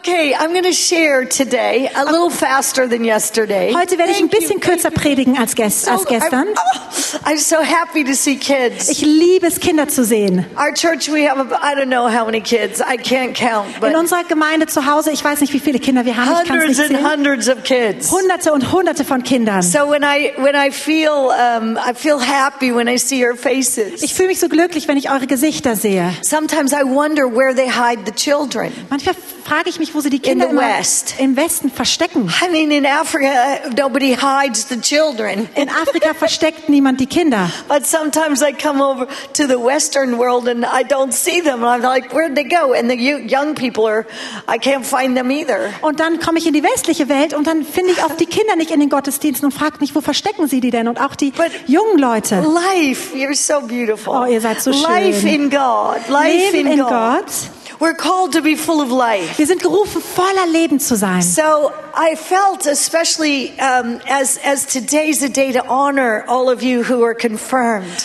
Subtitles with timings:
[0.00, 3.70] Okay, I'm going to share today a little faster than yesterday.
[3.74, 5.94] Heute werde ich ein bisschen kürzer predigen als, gestern.
[7.24, 8.88] I'm, so happy to see kids.
[8.88, 10.46] Ich liebe es, Kinder zu sehen.
[10.56, 12.80] Our church, we have, I don't know how many kids.
[12.80, 16.16] I can't count, In unserer Gemeinde zu Hause, ich weiß nicht, wie viele Kinder wir
[16.16, 17.12] haben, ich kann es hundreds nicht and zählen.
[17.12, 18.10] hundreds of kids.
[18.10, 19.60] Hunderte und hunderte von Kindern.
[19.60, 24.02] So when I when I feel um, I feel happy when I see your faces.
[24.02, 26.10] Ich fühle mich so glücklich, wenn ich eure Gesichter sehe.
[26.22, 28.72] Sometimes I wonder where they hide the children.
[28.88, 29.14] Manchmal
[29.44, 31.14] frage ich mich, wo sie die Kinder the West.
[31.18, 32.30] im Westen verstecken.
[32.46, 33.28] I mean, in Africa,
[33.76, 35.48] nobody hides the children.
[35.54, 37.50] In Afrika versteckt niemand die Kinder.
[37.68, 41.62] But sometimes I come over to the Western world and I don't see them.
[41.64, 42.72] I'm like, where'd they go?
[42.74, 44.06] And the yo- young people are,
[44.48, 45.70] I can't find them either.
[45.82, 48.56] Und dann komme ich in die westliche Welt und dann finde ich auch die Kinder
[48.56, 50.88] nicht in den Gottesdiensten und frage mich, wo verstecken sie die denn?
[50.88, 52.40] Und auch die But- jungen Leute.
[52.40, 54.14] Life, you're so beautiful.
[54.14, 54.82] Oh, ihr seid so schön.
[54.82, 55.96] Life in God.
[56.08, 56.88] Life Leben in, in God.
[56.90, 57.24] Gott.
[57.78, 59.38] We're called to be full of life.
[59.38, 61.22] Wir sind gerufen, voller Leben zu sein.
[61.22, 66.82] So I felt, especially um, as as today's a day to honor all of you
[66.82, 68.04] who are confirmed.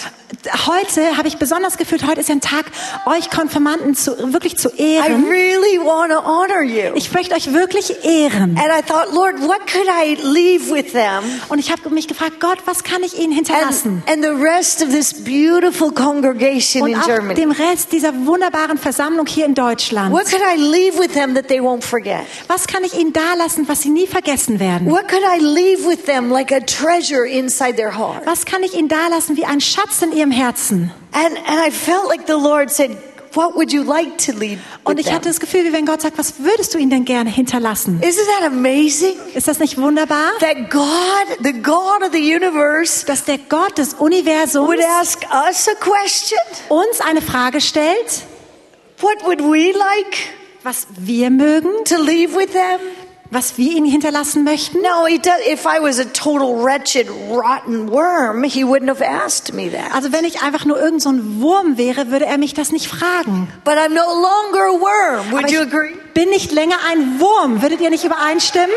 [0.68, 2.66] Heute habe ich besonders gefühlt, heute ist ja ein Tag,
[3.06, 5.26] euch Konfirmanden zu, wirklich zu I ehren.
[5.26, 6.94] really want to honor you.
[6.96, 8.58] Ich möchte euch wirklich ehren.
[8.58, 11.24] And I thought, Lord, what could I leave with them?
[11.50, 14.04] Und ich habe mich gefragt, Gott, was kann ich ihnen hinterlassen?
[14.08, 17.36] And, and the rest of this beautiful congregation Und in Germany.
[17.36, 20.12] dem Rest dieser wunderbaren Versammlung hier in Deutschland.
[20.14, 22.22] What could I leave with them that they won't forget?
[22.48, 24.90] Was kann ich ihnen dalassen, was sie nie vergessen werden?
[24.90, 28.26] What could I leave with them like a treasure inside their heart?
[28.26, 30.92] Was kann ich ihnen dalassen wie ein Schatz in ihrem Herzen?
[31.12, 32.98] And, and I felt like the Lord said,
[33.34, 36.18] What would you like to leave Und ich hatte das Gefühl, wie wenn Gott sagt,
[36.18, 38.00] was würdest du ihnen denn gerne hinterlassen?
[38.02, 39.18] Isn't that amazing?
[39.34, 40.32] Ist das nicht wunderbar?
[40.40, 45.68] That God, the God of the universe, Dass der Gott des Universums would ask us
[45.68, 46.40] a question?
[46.70, 48.24] uns eine Frage stellt,
[49.02, 50.18] What would we like
[50.64, 52.80] was wir mögen, to leave with them?
[53.36, 54.80] Was wir ihnen hinterlassen möchten.
[54.82, 59.54] No, he does, if I was a total wretched, rotten worm, he wouldn't have asked
[59.54, 59.94] me that.
[59.94, 62.88] Also wenn ich einfach nur irgend so ein Wurm wäre, würde er mich das nicht
[62.88, 63.48] fragen.
[63.64, 65.32] But I'm no longer a worm.
[65.32, 65.96] Would Aber you ich agree?
[66.16, 67.62] bin nicht länger ein Wurm.
[67.62, 68.72] Würdet ihr nicht übereinstimmen?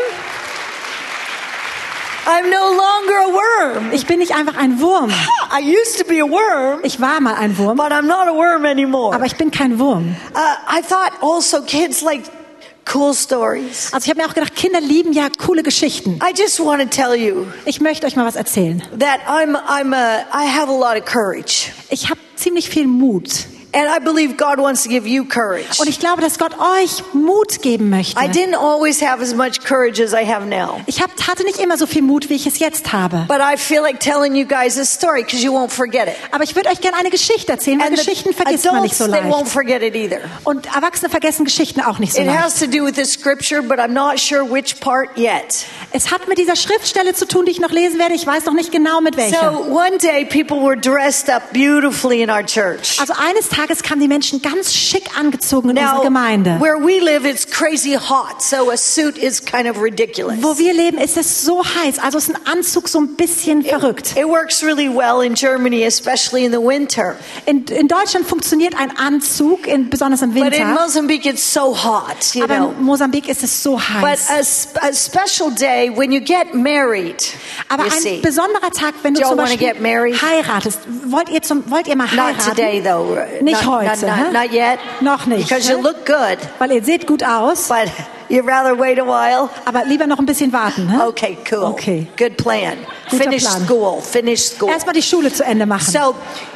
[2.27, 3.91] I'm no longer a worm.
[3.91, 5.09] Ich bin nicht einfach ein Wurm.
[5.51, 8.33] I used to be a worm, Ich war mal ein Wurm, but I'm not a
[8.35, 9.15] worm anymore.
[9.15, 10.15] aber ich bin kein Wurm.
[10.35, 10.39] Uh,
[10.77, 12.23] I thought also kids like
[12.93, 13.93] cool stories.
[13.93, 16.19] Also ich habe mir auch gedacht, Kinder lieben ja coole Geschichten.
[16.21, 18.81] I just want to tell you Ich möchte euch mal was erzählen.
[18.97, 21.71] that I'm, I'm a, I have a lot of courage.
[21.89, 23.45] Ich habe ziemlich viel Mut.
[23.71, 25.79] And I believe God wants to give you courage.
[25.79, 28.19] Und ich glaube, dass Gott euch Mut geben möchte.
[28.19, 30.81] I didn't always have as much courage as I have now.
[30.87, 33.25] Ich hab, hatte nicht immer so viel Mut, wie ich es jetzt habe.
[33.27, 36.15] But I feel like telling you guys a story because you won't forget it.
[36.31, 39.21] Aber ich würde euch gerne eine Geschichte erzählen, weil And Geschichten vergisst man nicht adults,
[39.21, 39.47] so leicht.
[39.49, 40.21] forget it either.
[40.45, 42.39] Und Erwachsene vergessen Geschichten auch nicht so It leicht.
[42.41, 45.65] has to do with the scripture, but I'm not sure which part yet.
[45.91, 48.15] Es hat mit dieser Schriftstelle zu tun, die ich noch lesen werde.
[48.15, 49.51] Ich weiß noch nicht genau mit welcher.
[49.51, 52.99] So one day people were dressed up beautifully in our church.
[52.99, 56.57] Also eines Tages kamen die Menschen ganz schick angezogen in unsere Now, Gemeinde.
[56.59, 60.37] where we live, it's crazy hot, so a suit is kind of ridiculous.
[60.41, 61.99] Wo wir leben, ist es so heiß.
[61.99, 64.15] Also ist ein Anzug so ein bisschen verrückt.
[64.17, 67.15] It works really well in Germany, especially in the winter.
[67.45, 70.65] In, in Deutschland funktioniert ein Anzug, in, besonders im But in Winter.
[70.65, 72.73] Mozambique, it's so hot, you Aber know.
[72.77, 74.29] in Mosambik ist es so But heiß.
[74.29, 77.23] a, sp- a special day when you get married,
[77.67, 78.19] Aber ein see.
[78.21, 79.73] besonderer Tag, wenn du zum Beispiel
[80.21, 80.79] heiratest.
[81.07, 82.49] Wollt ihr, zum, wollt ihr mal Not heiraten?
[82.49, 83.17] today, though.
[83.49, 84.05] Nicht not, heute.
[84.07, 84.79] Not, not, yet.
[85.01, 85.47] Noch nicht.
[85.49, 87.89] Because you look good, Weil ihr seht gut aus, but
[88.29, 89.49] you'd rather wait a while.
[89.65, 90.89] aber lieber noch ein bisschen warten.
[90.89, 91.07] hä?
[91.07, 91.63] Okay, cool.
[91.63, 92.07] Okay.
[92.17, 92.77] Good plan.
[93.09, 93.65] Guter Finish Plan.
[93.65, 94.01] school.
[94.01, 94.69] Finish school.
[94.69, 95.91] Erstmal die Schule zu Ende machen.
[95.91, 96.15] So,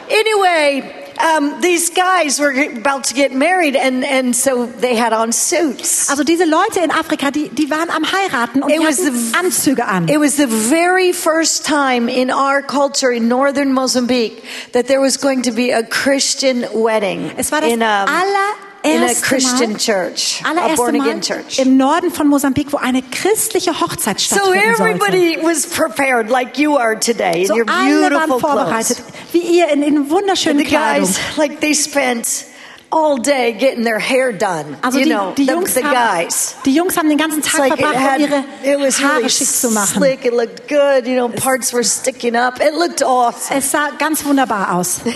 [0.09, 0.84] anyway,
[1.24, 6.10] um, these guys were about to get married, and, and so they had on suits.
[6.10, 9.32] Also diese Leute in Afrika, die, die waren am heiraten und It die was hatten
[9.32, 10.10] the- Anzüge an.
[10.10, 15.18] It was the very first time in our culture in northern Mozambique that there was
[15.18, 18.06] going to be a Christian wedding Es war das in a,
[18.84, 21.58] in a Christian Mal, church, a born again church.
[21.60, 24.94] im Norden von Mosambik, wo eine christliche Hochzeit So stattfinden sollte.
[24.94, 29.13] everybody was prepared like you are today in So your alle waren beautiful vorbereitet, clothes.
[29.34, 31.06] wie ihr in, in wunderschönen The Kleidung.
[31.07, 32.28] guys, like they spent
[32.94, 34.78] all day getting their hair done.
[34.84, 36.56] Also you die, know, die, the, Jungs the haben, guys.
[36.63, 38.22] die Jungs haben den ganzen Tag like it, verbracht, had, um
[38.63, 39.98] ihre it was Haare really schick zu machen.
[40.01, 40.24] slick.
[40.25, 41.07] It looked good.
[41.07, 42.60] You know, parts were sticking up.
[42.62, 43.57] It looked awesome.
[43.57, 45.01] Es sah ganz wunderbar aus.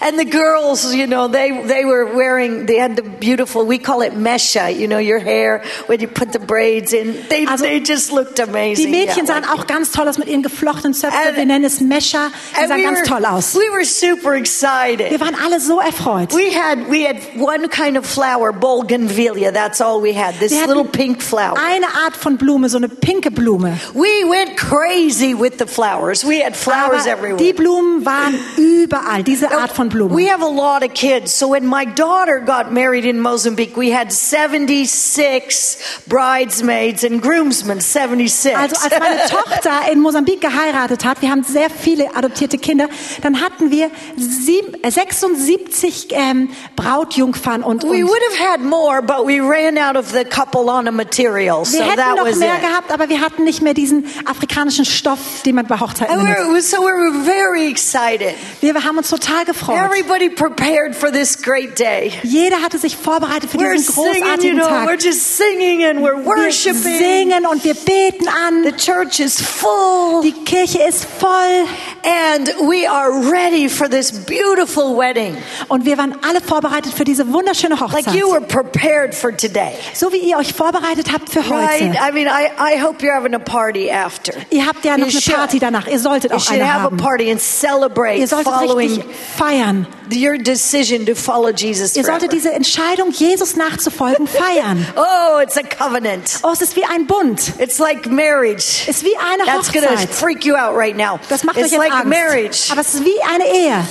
[0.00, 2.66] And the girls, you know, they they were wearing.
[2.66, 3.66] They had the beautiful.
[3.66, 4.68] We call it mesha.
[4.74, 7.16] You know, your hair when you put the braids in.
[7.28, 8.90] They Also, they just looked Die amazing.
[8.92, 11.18] Mädchen Yeah, sahen like- auch ganz toll aus mit ihren geflochtenen Zöpfen.
[11.28, 12.30] And- Wir nennen es Mescher.
[12.52, 13.54] Die sahen we ganz were, toll aus.
[13.54, 15.10] we were super excited.
[15.10, 16.32] Wir waren alle so erfreut.
[16.32, 19.52] We had we had one kind of flower, bougainvillea.
[19.52, 20.34] That's all we had.
[20.38, 21.56] This little pink flower.
[21.58, 23.78] Eine Art von Blume, so eine pinke Blume.
[23.94, 26.24] We went crazy with the flowers.
[26.24, 27.38] We had flowers Aber everywhere.
[27.38, 30.16] die Blumen waren überall, diese Art von Blumen.
[30.16, 31.32] We have a lot of kids.
[31.38, 38.56] So when my daughter got married in Mozambique, we had 76 bridesmaids and groomsmen, 76.
[38.56, 42.88] Also als meine Tochter in Mosambik geheiratet hat, wir haben sehr viele adoptierte Kinder,
[43.22, 49.26] dann hatten wir sieb- äh, 76 ähm, Brautjungfern und, we would have had more, but
[49.26, 51.64] we ran out of the capolana material.
[51.64, 52.60] So wir hätten that noch was mehr it.
[52.62, 56.34] gehabt, aber wir hatten nicht mehr diesen afrikanischen Stoff, den man bei Hochzeiten And we
[56.34, 56.50] benutzt.
[56.52, 58.34] were, so we were very excited.
[58.60, 59.76] Wir haben uns total gefreut.
[59.78, 62.12] Everybody prepared for this great day.
[62.22, 65.04] Jeder hatte sich vorbereitet für We're diesen singing, you großartigen know, we're Tag.
[65.04, 66.98] just singing and we're Wir worshiping.
[66.98, 68.64] singen und wir beten an.
[68.64, 70.22] The church is full.
[70.22, 71.66] Die Kirche ist voll
[72.04, 75.36] And we are ready for this beautiful wedding.
[75.68, 76.61] und wir waren alle vorbereitet
[76.94, 78.14] für diese wunderschöne Like Hochzeit.
[78.14, 79.72] you were prepared for today.
[79.94, 81.82] So wie ihr euch vorbereitet habt für Right?
[81.82, 81.98] heute.
[82.08, 84.32] I mean, I, I hope you're having a party after.
[84.50, 85.34] Ihr habt ja noch You eine should.
[85.36, 85.86] Party danach.
[85.86, 86.96] Ihr solltet You auch eine have a haben.
[86.96, 89.04] party and celebrate Ihr solltet richtig
[89.36, 89.86] feiern.
[90.14, 91.96] your decision to follow Jesus.
[91.96, 94.86] Ihr solltet diese Entscheidung, Jesus nachzufolgen, feiern.
[94.96, 96.40] Oh, it's a covenant.
[96.42, 97.52] Oh, es ist wie ein Bund.
[97.58, 98.82] It's like marriage.
[98.86, 100.10] Es ist wie eine That's going to Hochzeit.
[100.10, 101.18] freak you out right now.
[101.28, 102.06] Das macht it's euch jetzt like Angst.
[102.08, 102.68] marriage.
[102.70, 103.84] Aber es ist wie eine Ehe.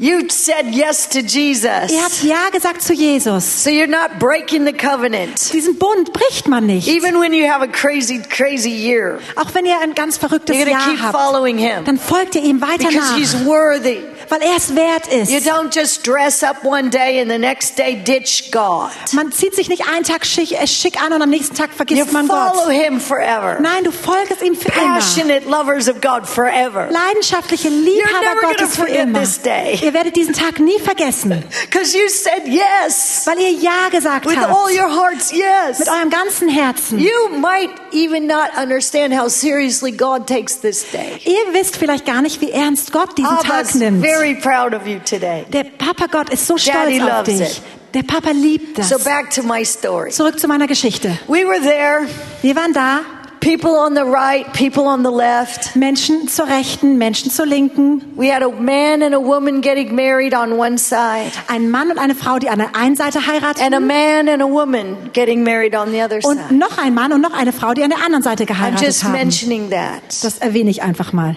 [0.00, 1.90] You said yes to Jesus.
[1.90, 3.64] Ihr habt Ja gesagt zu Jesus.
[3.64, 5.52] So you're not breaking the covenant.
[5.52, 6.86] Diesen Bund bricht man nicht.
[6.86, 10.66] Even when you have a crazy, crazy year, Auch wenn ihr ein ganz verrücktes you're
[10.66, 13.98] going to Jahr keep habt, following him dann folgt ihr ihm weiter because he's worthy.
[14.28, 15.46] Weil er es wert You ist.
[15.48, 18.90] don't just dress up one day and the next day ditch God.
[19.12, 21.76] Man zieht sich nicht einen Tag schick, äh, schick an und am nächsten Tag You
[21.76, 22.72] vergisst man follow Gott.
[22.72, 23.58] him forever.
[23.60, 24.94] Nein, du folgst ihm für immer.
[24.94, 26.88] Passionate lovers of God forever.
[26.90, 29.20] Leidenschaftliche Liebhaber Gottes für immer.
[29.20, 29.78] this day.
[29.82, 33.22] Ihr werdet diesen Tag nie vergessen, Because you said yes.
[33.26, 34.50] weil ihr Ja gesagt With habt.
[34.54, 35.78] all your hearts, yes.
[35.78, 36.98] Mit eurem ganzen Herzen.
[36.98, 41.18] You might even not understand how seriously God takes this day.
[41.24, 44.02] Ihr wisst vielleicht gar nicht, wie ernst Gott diesen Tag Abba's nimmt.
[44.18, 45.44] Very proud of you today.
[45.52, 47.40] Der Papa Gott ist so stolz Daddy auf loves dich.
[47.58, 47.62] it.
[47.94, 48.88] Der Papa liebt das.
[48.90, 50.10] So back to my story.
[50.10, 51.18] Zurück zu meiner Geschichte.
[51.26, 52.06] We were there,
[52.42, 53.00] Wir waren da,
[53.40, 55.74] people on the right, people on the left.
[55.74, 58.02] Menschen zur Rechten, Menschen zur Linken.
[58.16, 61.98] We had a man and a woman getting married on one side, Ein Mann und
[61.98, 63.62] eine Frau, die an der einen Seite heiraten.
[63.62, 66.54] and a man and a woman getting married on the other Und side.
[66.54, 69.04] noch ein Mann und noch eine Frau, die an der anderen Seite I'm geheiratet just
[69.04, 69.12] haben.
[69.12, 70.02] mentioning that.
[70.22, 71.36] Das erwähne ich einfach mal.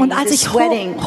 [0.00, 0.52] Und als ich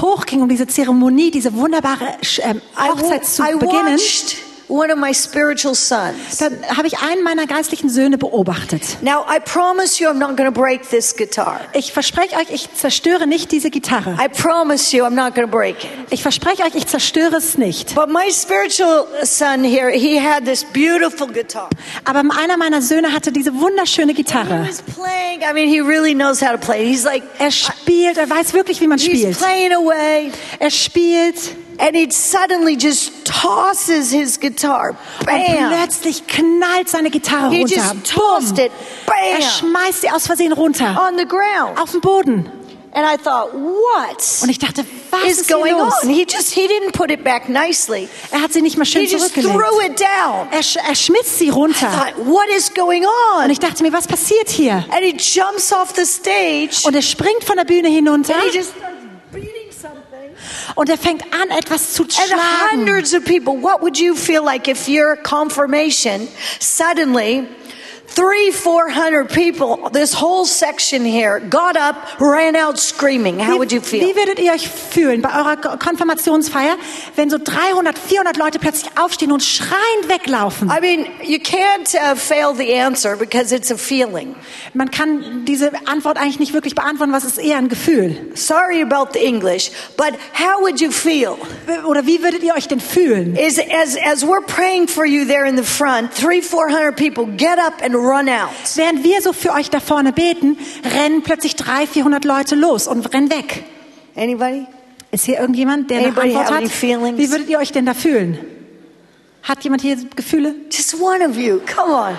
[0.02, 5.14] hochging, um diese Zeremonie, diese wunderbare ähm, I, Hochzeit zu beginnen, watched one of my
[5.14, 6.38] spiritual sons.
[6.40, 8.98] dann habe ich einen meiner geistlichen Söhne beobachtet.
[9.02, 11.60] Now, I promise you I'm not going to break this guitar.
[11.74, 14.18] Ich verspreche euch, ich zerstöre nicht diese Gitarre.
[14.24, 15.90] I promise you I'm not going to break it.
[16.12, 17.96] Ich verspreche euch, ich zerstöre es nicht.
[17.96, 21.70] But my spiritual son here, he had this beautiful guitar.
[22.06, 24.68] Aber einer meiner Söhne hatte diese wunderschöne He Gitarre.
[24.68, 25.42] was playing.
[25.42, 26.86] I mean, he really knows how to play.
[26.86, 29.38] He's like, Er spielt, er weiß wirklich, wie man he's spielt.
[29.40, 31.36] playing away, Er spielt
[31.80, 34.90] and he suddenly just tosses his guitar.
[35.20, 35.70] und Bam!
[35.70, 37.76] plötzlich knallt seine Gitarre He runter.
[37.76, 38.72] just tossed it.
[39.08, 39.42] Er Bam!
[39.42, 41.08] schmeißt sie aus Versehen runter.
[41.10, 41.78] On the ground.
[41.80, 42.52] Auf den Boden.
[42.92, 45.94] And I thought, what Und ich dachte, was is ist hier going los?
[46.04, 46.10] on?
[46.10, 48.10] He just, he didn't put it back nicely.
[48.32, 49.54] Er hat sie nicht mal schön He just zurückgelegt.
[49.60, 50.48] threw it down.
[50.50, 51.88] Er, sch er schmiss sie I runter.
[51.88, 53.50] thought, what is going Und on?
[53.52, 54.84] ich dachte mir, was passiert hier?
[54.90, 56.82] And he jumps off the stage.
[56.84, 58.96] Und er springt von der Bühne hinunter And he just starts.
[60.76, 63.56] Und er fängt an, etwas zu And hundreds of people.
[63.56, 66.28] What would you feel like if your confirmation
[66.60, 67.48] suddenly
[68.16, 73.40] three, four hundred people, this whole section here, got up, ran out screaming?
[73.40, 74.02] How would you feel?
[74.02, 76.78] wie würdet ihr euch fühlen bei eurer Ko- Konfirmationsfeier,
[77.16, 80.70] wenn so 300, 400 Leute plötzlich aufstehen und schreiend weglaufen?
[80.70, 84.36] I mean, you can't uh, fail the answer because it's a feeling.
[84.74, 88.32] Man kann diese Antwort eigentlich nicht wirklich beantworten, was ist eher ein Gefühl?
[88.36, 91.36] Sorry about the English, but how would you feel?
[91.88, 93.36] Oder wie würdet ihr euch denn fühlen?
[93.36, 97.26] Is as as we're praying for you there in the front, three, four hundred people
[97.38, 98.50] get up and run out.
[98.76, 103.14] Während wir so für euch da vorne beten, rennen plötzlich 300, 400 Leute los und
[103.14, 103.64] rennen weg.
[104.16, 104.66] Anybody?
[105.12, 106.62] Ist hier irgendjemand, der eine Anybody Antwort have hat?
[106.62, 107.18] any feelings?
[107.18, 108.40] Wie würdet ihr euch denn da fühlen?
[109.44, 110.56] Hat jemand hier Gefühle?
[110.72, 111.60] Just one of you.
[111.74, 112.18] Come on.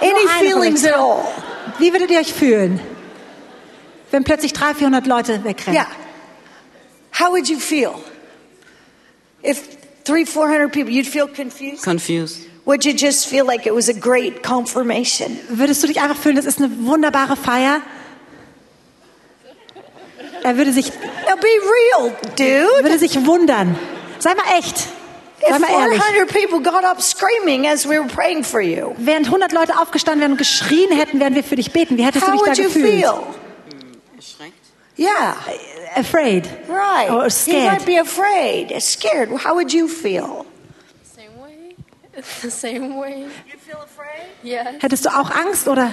[0.00, 1.24] Any feelings at all?
[1.78, 2.80] Wie würdet ihr euch fühlen?
[4.10, 5.74] wenn plötzlich 300, 400 Leute wegrennen?
[5.74, 5.88] Yeah.
[7.12, 7.94] How would you feel?
[9.42, 11.82] If three, four hundred people, you'd feel confused?
[11.82, 12.40] Confused.
[12.68, 15.38] Would you just feel like it was a great confirmation?
[15.48, 17.80] Würdest du dich einfach fühlen, das ist eine wunderbare Feier?
[20.42, 20.92] Er würde sich,
[21.26, 22.82] Now be real, dude.
[22.84, 23.74] würde sich wundern.
[24.18, 24.86] Sei mal echt.
[25.48, 26.02] Sei mal ehrlich.
[26.02, 30.20] 400 people got up screaming as we were praying for you, Während 100 Leute aufgestanden
[30.20, 32.48] wären und geschrien hätten, während wir für dich beten, wie hättest du how dich da
[32.50, 33.00] would you gefühlt?
[33.00, 33.14] feel?
[34.14, 34.52] Erschreckt?
[34.98, 35.36] Yeah,
[35.96, 36.46] Afraid.
[36.68, 37.10] right.
[37.10, 37.72] Or You scared.
[37.78, 39.30] might be afraid, scared.
[39.44, 40.44] How would you feel?
[41.02, 41.46] Same way.
[41.46, 41.46] The same way.
[41.46, 42.06] You feel afraid?
[42.06, 42.07] Yeah.
[44.80, 45.92] Hättest du auch Angst oder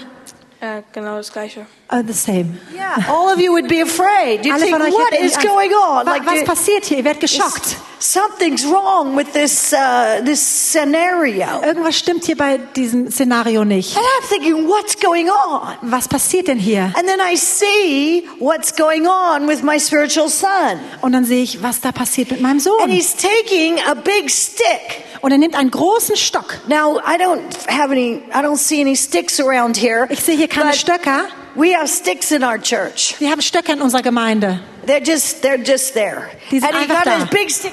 [0.62, 1.65] Ja, genau das gleiche.
[1.91, 2.58] uh, the same?
[2.74, 4.46] Yeah, all of you would be afraid.
[4.46, 5.48] You'd Alle think, von euch what is Angst.
[5.48, 6.05] going on?
[6.05, 7.00] Wa- Like, was passiert hier?
[7.00, 7.75] Ihr werdet geschockt.
[8.00, 11.62] something's wrong with this uh, this scenario.
[11.63, 13.96] Irgendwas stimmt hier bei diesem Szenario nicht.
[13.98, 15.75] And I'm thinking, what's going on?
[15.82, 16.91] Was passiert denn hier?
[16.96, 20.79] And then I see what's going on with my spiritual son.
[21.01, 22.89] Und dann sehe ich, was da passiert mit meinem And Sohn.
[22.89, 25.03] he's taking a big stick.
[25.25, 26.60] Und er nimmt einen großen Stock.
[26.67, 30.05] Now, I don't have any, I don't see any sticks around here.
[30.12, 31.25] Ich sehe hier keine Stöcker.
[31.55, 33.15] We have sticks in our church.
[33.17, 34.60] Wir haben Stöcker in unserer Gemeinde.
[34.86, 36.29] They're just, they're just there.
[36.51, 37.17] Die sind and he got da.
[37.22, 37.72] his big stick.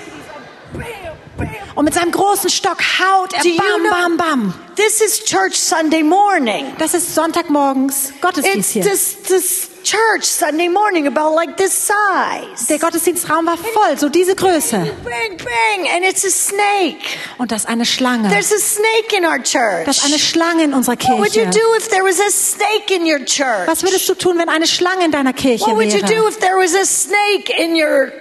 [1.75, 4.54] Und mit seinem großen Stock haut er bam, bam, bam.
[4.76, 6.73] This is church Sunday morning.
[6.78, 8.82] Das ist Sonntagmorgens Gottesdienst It's hier.
[8.82, 12.67] this, this church Sunday morning about like this size.
[12.69, 14.77] Der Gottesdienstraum war voll, so diese Größe.
[15.05, 16.99] Bang, bang, and it's a snake.
[17.39, 18.29] Und das ist eine Schlange.
[18.29, 19.85] There's a snake in our church.
[19.87, 21.59] Das ist eine Schlange in unserer What would you Kirche.
[21.61, 23.67] do if there was a snake in your church?
[23.67, 26.29] Was würdest du tun, wenn eine Schlange in deiner Kirche What would you do wäre?
[26.29, 28.12] if there was a snake in your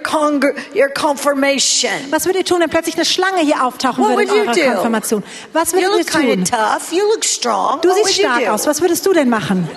[0.74, 1.90] your confirmation?
[2.10, 4.54] Was würdet ihr tun, wenn plötzlich eine Schlange hier auftauchen What würde in you eurer
[4.54, 4.60] do?
[4.74, 5.22] Konfirmation?
[5.52, 6.58] Was You würdet look kind ihr of tun?
[6.58, 6.92] tough.
[6.92, 7.80] You look strong.
[7.82, 8.66] Du what siehst you stark aus.
[8.66, 9.68] Was würdest du denn machen?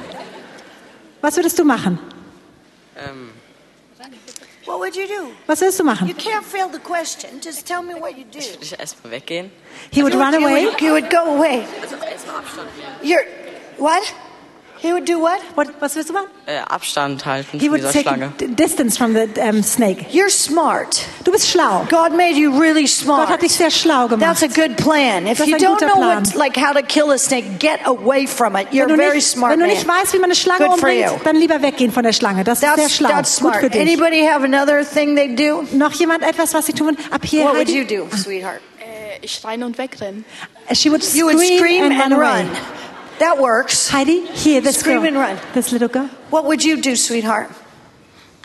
[1.25, 1.98] Was würdest du machen?
[2.96, 3.32] Ähm,
[4.67, 5.32] What would you do?
[5.48, 6.08] Was würdest du You machen?
[6.17, 7.41] can't fail the question.
[7.44, 8.38] Just tell me what you do.
[8.38, 9.50] würde ich erstmal weggehen?
[9.89, 10.67] He would You run you away.
[10.79, 11.65] you would go away.
[11.82, 13.10] Also erstmal Abstand nehmen.
[13.10, 13.25] You're
[13.79, 14.03] what?
[14.86, 15.39] He would do what?
[15.56, 16.27] What, was würdest du machen?
[16.46, 18.32] Äh, Abstand halten He von would dieser take Schlange.
[18.56, 20.06] distance from the um, snake.
[20.12, 21.01] You're smart.
[21.24, 21.88] Du bist schlau.
[21.89, 23.30] God made you really Gott smart.
[23.30, 24.44] hat dich sehr schlau That's gemacht.
[24.44, 25.25] a good plan.
[25.25, 26.24] If Das ist you ein don't guter know Plan.
[26.27, 28.68] what, like how to kill a snake, get away from it.
[28.72, 29.74] You're a Wenn du, very nicht, smart wenn du man.
[29.75, 32.44] nicht weißt, wie man eine Schlange Good for umbringt, dann lieber weggehen von der Schlange.
[32.44, 33.10] Das ist sehr That's, schlau.
[33.10, 33.62] that's Gut smart.
[33.62, 33.82] für dich.
[33.82, 35.63] Anybody have another thing they do?
[35.72, 36.96] Noch jemand etwas, was sie tun?
[37.10, 37.80] Ab hier, What would Heidi.
[37.80, 38.62] you do, sweetheart?
[38.80, 40.25] Äh, ich schreien und wegrennen.
[40.74, 42.42] She would You would scream and, and run away.
[42.42, 42.50] run.
[43.19, 43.89] That works.
[43.89, 45.07] Heidi, here, this Scream girl.
[45.07, 45.38] and run.
[45.53, 46.10] This little girl.
[46.29, 47.50] What would you do, sweetheart?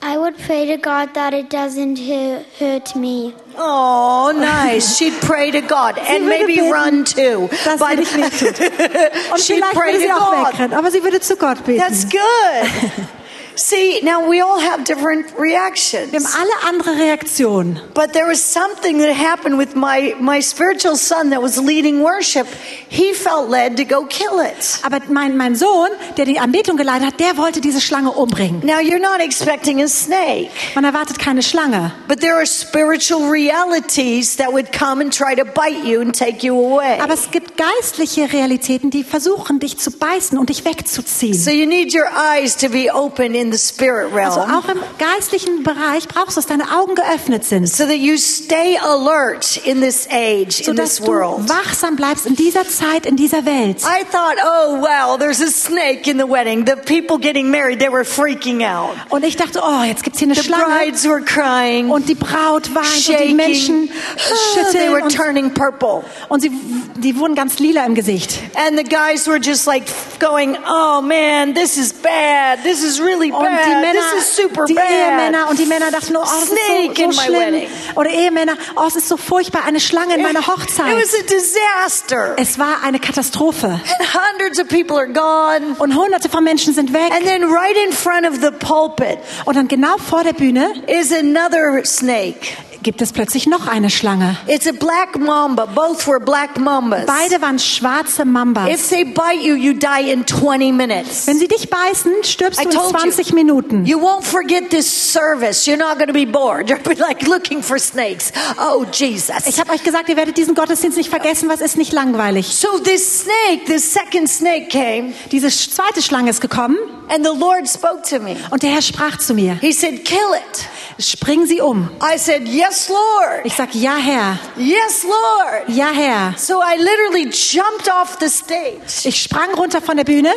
[0.03, 3.35] I would pray to God that it doesn't hurt me.
[3.59, 4.97] Oh, nice.
[4.99, 7.49] She'd pray to God and maybe beten, run too.
[7.65, 9.33] dass sie nicht wehtut.
[9.33, 10.53] Und she'd vielleicht pray würde sie to auch God.
[10.55, 11.79] wegrennen, aber sie würde zu Gott beten.
[11.81, 13.07] That's good.
[13.61, 16.13] See, now we all have different reactions.
[16.13, 17.79] Wir haben alle andere Reaktionen.
[17.93, 22.47] But there was something that happened with my, my spiritual son that was leading worship.
[22.89, 24.81] He felt led to go kill it.
[24.83, 28.63] Aber mein, mein Sohn, der die Anbetung geleitet hat, der wollte diese Schlange umbringen.
[28.65, 31.93] Now, you're not expecting a snake, Man erwartet keine Schlange.
[32.09, 36.43] but there are spiritual realities that would come and try to bite you and take
[36.47, 36.99] you away.
[36.99, 41.35] Aber es gibt geistliche Realitäten, die versuchen, dich zu beißen und dich wegzuziehen.
[41.35, 44.81] So you need your eyes to be open in the spirit Also realm auch im
[44.99, 49.81] geistlichen Bereich brauchst du, dass deine Augen geöffnet sind, so that you stay alert in
[49.81, 51.49] this age, in this du world.
[51.49, 53.83] wachsam bleibst in dieser Zeit, in dieser Welt.
[53.83, 56.65] I thought, oh, wow, there's a snake in the wedding.
[56.67, 58.97] The people getting married, they were freaking out.
[59.11, 62.15] Und ich dachte, oh, jetzt gibt's hier eine The Schlange brides were crying, und die
[62.15, 63.35] Braut weint und die.
[63.35, 66.03] Menschen Ah, they schütteln were und, turning purple.
[66.29, 66.51] und sie,
[66.97, 68.39] die wurden ganz lila im Gesicht.
[68.55, 69.85] And the guys were just like
[70.19, 72.63] going, oh man, this is bad.
[72.63, 73.71] This is really Und die.
[73.71, 74.77] Männer, This is super die.
[74.77, 77.63] Ehemänner und die Männer dachten, oh, das Snake ist so, so schlimm.
[77.97, 80.95] Oder Ehemänner, oh, es ist so furchtbar, eine Schlange in meiner It Hochzeit.
[80.97, 82.35] was a disaster.
[82.37, 83.67] Es war eine Katastrophe.
[83.69, 85.77] And hundreds of people are gone.
[85.79, 87.13] Und hunderte von Menschen sind weg.
[87.13, 91.13] And then right in front of the pulpit Und dann genau vor der Bühne is
[91.13, 92.57] another snake.
[92.83, 94.37] Gibt es plötzlich noch eine Schlange.
[94.47, 95.67] It's a black mamba.
[95.67, 97.07] Both were black mambas.
[97.07, 98.69] Beide waren schwarze Mambas.
[98.71, 101.27] If they bite you, you die in 20 minutes.
[101.27, 103.35] Wenn sie dich beißen, stirbst I du in told 20 you.
[103.35, 103.85] Minuten.
[103.85, 105.67] You won't forget this service.
[105.67, 106.69] You're not going to be bored.
[106.71, 108.33] You'll be like looking for snakes.
[108.59, 109.47] Oh, Jesus.
[109.47, 112.47] Ich habe euch gesagt, ihr werdet diesen Gottesdienst nicht vergessen, was ist nicht langweilig.
[112.47, 116.77] So this snake, this second snake came, Diese zweite Schlange ist gekommen
[117.09, 118.37] and the Lord spoke to me.
[118.51, 121.05] und der Herr sprach zu mir, He said, kill it.
[121.05, 121.89] spring sie um.
[122.01, 123.45] I said, yes, Lord.
[123.45, 125.69] Ich sag, ja Herr, Yes, Lord.
[125.69, 126.35] ja Herr.
[126.37, 130.31] So I literally jumped off the stage Ich sprang runter von der Bühne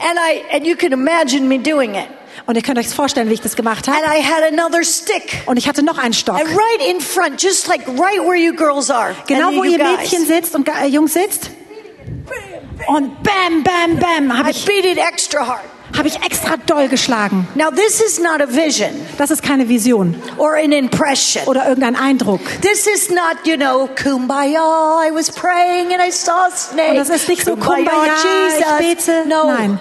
[0.00, 2.06] and I, and you can imagine me doing it.
[2.46, 3.98] Und ihr könnt euch vorstellen, wie ich das gemacht habe.
[3.98, 5.42] And I had another stick.
[5.46, 6.36] Und ich hatte noch einen Stock.
[6.36, 9.14] And right in front, just like right where you girls are.
[9.26, 9.98] Genau wo ihr guys.
[9.98, 11.50] Mädchen sitzt und äh, Jungs sitzt.
[12.86, 15.60] Und bam, bam, bam, habe I ich, beat it extra hard.
[15.96, 17.46] Hab ich extra doll geschlagen.
[17.54, 21.44] Now, this is not a vision Das ist keine Vision or an impression.
[21.46, 22.40] oder irgendein Eindruck.
[22.60, 25.00] This is not, you know, kumbaya.
[25.06, 26.90] I was praying and I saw a snake.
[26.90, 28.14] Und das ist nicht so, Kumbaya,
[28.58, 29.24] ich bete.
[29.28, 29.46] No.
[29.50, 29.80] Nein.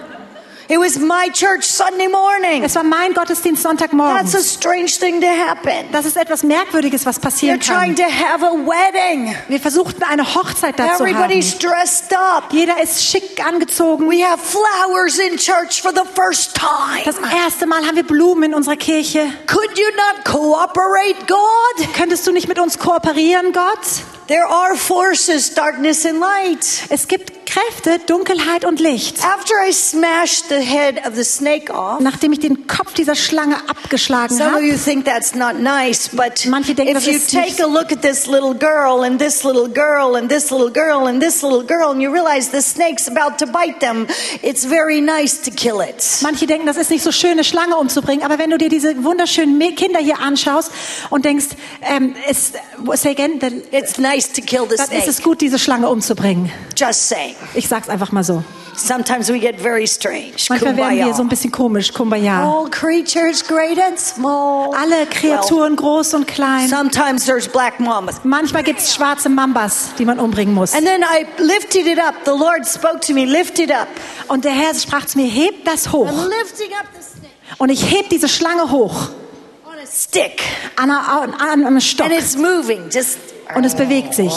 [0.69, 2.63] It was my church Sunday morning.
[2.63, 4.17] Es war mein Gottesdienst Sonntagmorgen.
[4.17, 5.89] That's a strange thing to happen.
[5.93, 8.05] Das ist etwas Merkwürdiges, was You're passieren trying kann.
[8.05, 9.33] to have a wedding.
[9.47, 11.07] Wir versuchten eine Hochzeit dazu haben.
[11.07, 12.51] Everybody's dressed up.
[12.51, 14.09] Jeder ist schick angezogen.
[14.09, 17.01] We have flowers in church for the first time.
[17.05, 19.25] Das erste Mal haben wir Blumen in unserer Kirche.
[19.45, 21.93] Could you not cooperate, God?
[21.95, 23.79] Könntest du nicht mit uns kooperieren, Gott?
[24.27, 26.65] There are forces, darkness and light.
[26.89, 29.17] Es gibt Kräfte, Dunkelheit und Licht.
[29.23, 33.55] After I smashed the head of the snake off, Nachdem ich den Kopf dieser Schlange
[33.67, 37.13] abgeschlagen some of habe, you think that's not nice, but Manche denken, if das you
[37.13, 40.51] ist take nicht- a look at this little girl and this little girl and this
[40.51, 44.05] little girl and this little girl and you realize the snake's about to bite them,
[44.43, 45.95] it's very nice to kill it.
[46.21, 48.23] manche denken, das ist nicht so schön, eine Schlange umzubringen.
[48.23, 50.71] Aber wenn du dir diese wunderschönen Kinder hier anschaust
[51.09, 51.47] und denkst,
[51.81, 52.13] ähm,
[52.93, 56.51] say again, dann It's nice to kill the dann ist es gut, diese Schlange umzubringen.
[56.75, 57.35] Just saying.
[57.53, 58.43] Ich sag's einfach mal so.
[58.75, 60.33] Sometimes we get very strange.
[60.49, 61.29] Manchmal werden wir so ein Kumbaya.
[61.29, 62.43] bisschen komisch, Kumbaya.
[62.43, 64.71] All creatures, great and small.
[64.75, 66.69] Alle Kreaturen, groß und klein.
[66.69, 68.13] Sometimes there's black mamba.
[68.23, 70.75] Manchmal gibt's schwarze Mambas, die man umbringen muss.
[70.75, 72.13] And then I lifted it up.
[72.25, 73.87] The Lord spoke to me, lift it up.
[74.27, 76.07] Und der Herr sprach zu mir, heb das hoch.
[76.07, 79.09] I'm lifting up the snake Und ich heb diese Schlange hoch
[79.91, 80.41] stick.
[80.77, 82.07] an, an, an einem Stock.
[82.07, 82.89] And it's moving.
[82.89, 83.17] Just
[83.55, 84.33] Und es bewegt sich.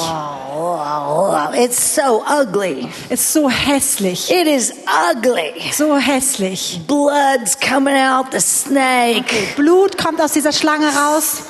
[1.54, 2.88] it's so ugly.
[3.08, 4.30] Ist so hässlich.
[4.30, 4.72] It is
[5.10, 5.72] ugly.
[5.72, 6.80] So hässlich.
[6.86, 9.54] Blood's coming out the snake.
[9.56, 11.42] Blut kommt aus dieser Schlange raus.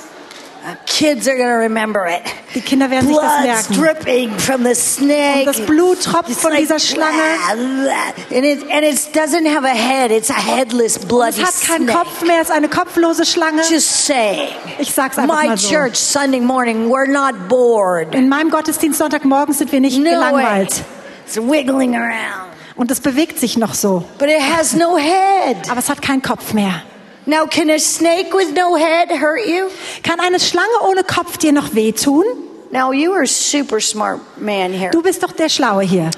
[0.87, 2.23] Kids are gonna remember it.
[2.55, 3.75] Die Kinder werden sich das merken.
[3.75, 5.40] dripping from the snake.
[5.40, 7.23] Und das Blut tropft It's von like, dieser Schlange.
[7.50, 10.11] And it and it doesn't have a head.
[10.11, 11.99] It's a headless, Es bloody hat keinen snake.
[11.99, 13.62] Kopf mehr, es ist eine kopflose Schlange.
[13.71, 14.49] Just saying.
[14.79, 15.69] Ich sag's einfach My mal so.
[15.69, 18.14] church Sunday morning, we're not bored.
[18.14, 20.11] In meinem Gottesdienst Sonntagmorgen sind wir nicht No way.
[20.11, 20.83] gelangweilt.
[21.26, 22.50] It's wiggling around.
[22.76, 24.04] Und es bewegt sich noch so.
[24.19, 25.71] But it has no head.
[25.71, 26.82] Aber es hat keinen Kopf mehr.
[27.26, 29.71] Now, can a snake with no head hurt you?
[30.02, 32.25] Kann eine Schlange ohne Kopf dir noch wehtun?
[32.73, 34.91] Now, you are a super smart man here.
[34.91, 36.11] Du bist doch der Schlaue hier.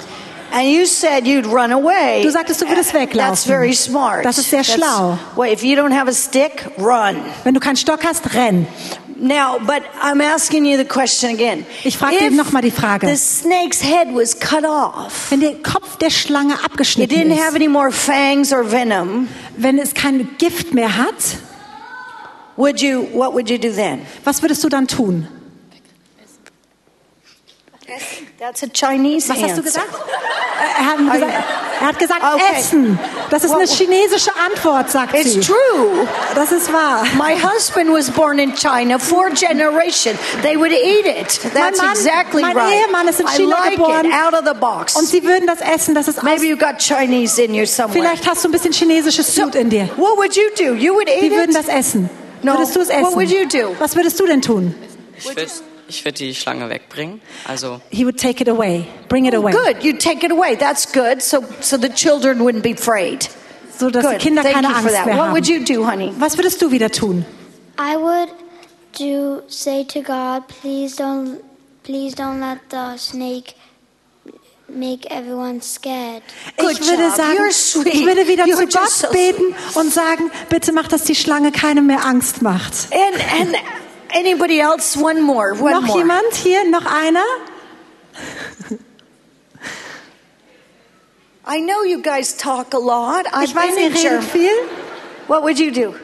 [0.52, 2.22] And you said you'd run away.
[2.22, 3.30] Du sagtest, du würdest weglaufen.
[3.30, 4.22] That's very smart.
[4.26, 5.18] Das ist sehr schlau.
[5.34, 7.16] Well, if you don't have a stick, run.
[7.42, 8.66] Wenn du keinen Stock hast, renn.
[9.24, 11.64] Now, but I'm asking you the question again.
[11.84, 13.06] Ich frage dir If noch mal die Frage.
[13.06, 15.30] The snake's head was cut off.
[15.30, 19.28] Wenn der Kopf der Schlange It abgeschnitten didn't have any more fangs or venom.
[19.56, 21.14] wenn es kein Gift mehr hat,
[22.56, 23.06] Would you?
[23.12, 24.00] What would you do then?
[24.24, 25.28] was würdest du dann tun?
[28.38, 29.62] That's a Chinese Was hast du answer.
[29.62, 29.88] gesagt?
[30.78, 31.32] Er hat gesagt,
[31.80, 32.42] er hat gesagt Okay.
[32.58, 32.98] Essen.
[33.30, 35.40] Das ist eine chinesische Antwort, sagt It's sie.
[35.40, 36.06] true.
[36.34, 37.04] Das ist wahr.
[37.16, 40.16] My husband was born in China, four generation.
[40.42, 41.40] They would eat it.
[41.54, 42.72] That's Mann- exactly mein right.
[42.86, 44.06] Ehemann ist in I China like geboren.
[44.06, 44.96] it out of the box.
[44.96, 45.94] Und sie würden das essen.
[45.94, 47.92] Das ist aus, Maybe you got Chinese in you somewhere.
[48.00, 49.88] vielleicht hast du ein bisschen chinesisches Blut in dir.
[49.96, 50.74] What would you do?
[50.74, 51.56] You would Die eat würden it.
[51.56, 52.08] das essen.
[52.42, 52.52] No.
[52.54, 53.02] Würdest du es essen?
[53.04, 53.74] What would you do?
[53.78, 54.74] Was würdest du denn tun?
[55.18, 55.46] Ich würde
[55.94, 57.20] ich würd die Schlange wegbringen.
[57.46, 58.86] Also, He would take it away.
[59.08, 59.52] Bring it away.
[59.52, 59.82] Good.
[59.84, 60.56] You take it away.
[60.56, 61.22] That's good.
[61.22, 63.28] So, so the children wouldn't be afraid.
[63.78, 64.20] So dass die Good.
[64.20, 65.06] Kinder Thank keine you for Angst that.
[65.06, 65.34] mehr What haben.
[65.34, 66.12] would you do, honey?
[66.18, 67.24] Was würdest du wieder tun?
[67.78, 68.28] I would
[68.98, 71.38] do say to God, please don't,
[71.84, 73.54] please don't let the snake
[74.68, 76.22] make everyone scared.
[76.58, 77.16] Good ich würde job.
[77.16, 77.94] sagen, You're sweet.
[77.94, 81.50] ich würde wieder You're zu Gott so beten und sagen, bitte mach, dass die Schlange
[81.52, 82.72] keine mehr Angst macht.
[82.92, 83.56] And and
[84.12, 84.96] anybody else?
[84.96, 85.54] One more.
[85.54, 85.98] One noch more.
[85.98, 86.64] jemand hier?
[86.70, 87.24] Noch einer?
[91.44, 93.26] I know you guys talk a lot.
[93.32, 94.22] I've Ich weiß, been in Germany.
[94.26, 94.68] viel.
[95.26, 95.94] What would you do?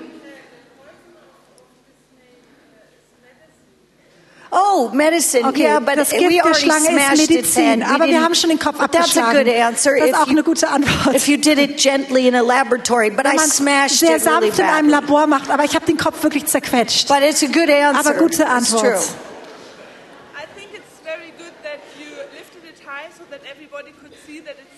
[4.50, 5.44] Oh, medicine.
[5.44, 7.78] Okay, yeah, but das we Gift der already Schlange ist smashed its head.
[7.78, 9.44] Medizin, We aber wir didn't- haben schon den Kopf but That's a abgeschlagen.
[9.44, 9.90] good answer.
[9.98, 11.16] Das ist if auch you, eine gute Antwort.
[11.16, 14.26] If you did it gently in a laboratory, but Wenn I man smashed sehr it
[14.26, 15.02] really sanft in einem bad.
[15.02, 17.08] Labor macht, aber ich habe den Kopf wirklich zerquetscht.
[17.08, 18.00] But it's a good answer.
[18.00, 18.80] Aber gute It's Antwort.
[18.82, 18.94] true.
[18.94, 24.12] I think it's very good that you lifted it high so that that everybody could
[24.26, 24.77] see that it's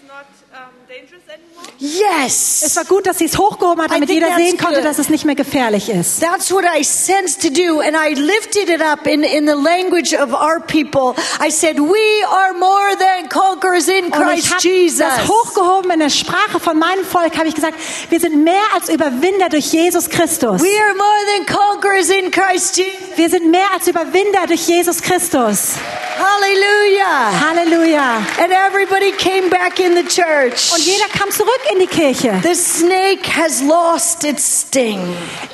[1.79, 2.62] Yes.
[2.64, 4.85] Es war gut, dass sie es hochgehoben hat, damit jeder sehen konnte, good.
[4.85, 6.20] dass es nicht mehr gefährlich ist.
[6.20, 10.12] That's what I sensed to do, and I lifted it up in, in the language
[10.12, 11.14] of our people.
[11.40, 14.99] I said, We are more than conquerors in Und ich Christ habe Jesus.
[14.99, 17.79] das hochgehoben in der Sprache von meinem Volk, habe ich gesagt,
[18.11, 20.61] wir sind mehr als Überwinder durch Jesus Christus.
[20.61, 22.92] We are more than conquerors in Christ Jesus.
[23.16, 25.77] Wir sind mehr als Überwinder durch Jesus Christus.
[26.18, 27.40] Hallelujah.
[27.49, 28.18] Halleluja.
[28.42, 30.72] And everybody came back in the church.
[30.74, 32.40] Und jeder kam zurück in die Kirche.
[32.42, 34.98] The snake has lost its sting.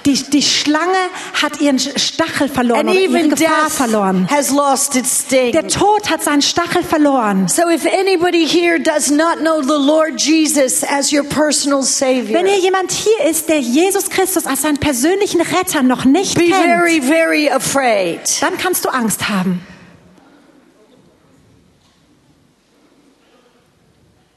[0.05, 0.97] Die, die Schlange
[1.41, 4.29] hat ihren Stachel verloren And oder ihre even Gefahr verloren.
[4.31, 5.53] has lost its sting.
[5.53, 7.49] Der Tod hat seinen Stachel verloren.
[7.49, 12.47] So if anybody here does not know the Lord Jesus as your personal Savior, Wenn
[12.47, 16.57] hier jemand hier ist, der Jesus Christus als seinen persönlichen Retter noch nicht be kennt,
[16.65, 18.21] very, very afraid.
[18.41, 19.61] dann kannst du Angst haben.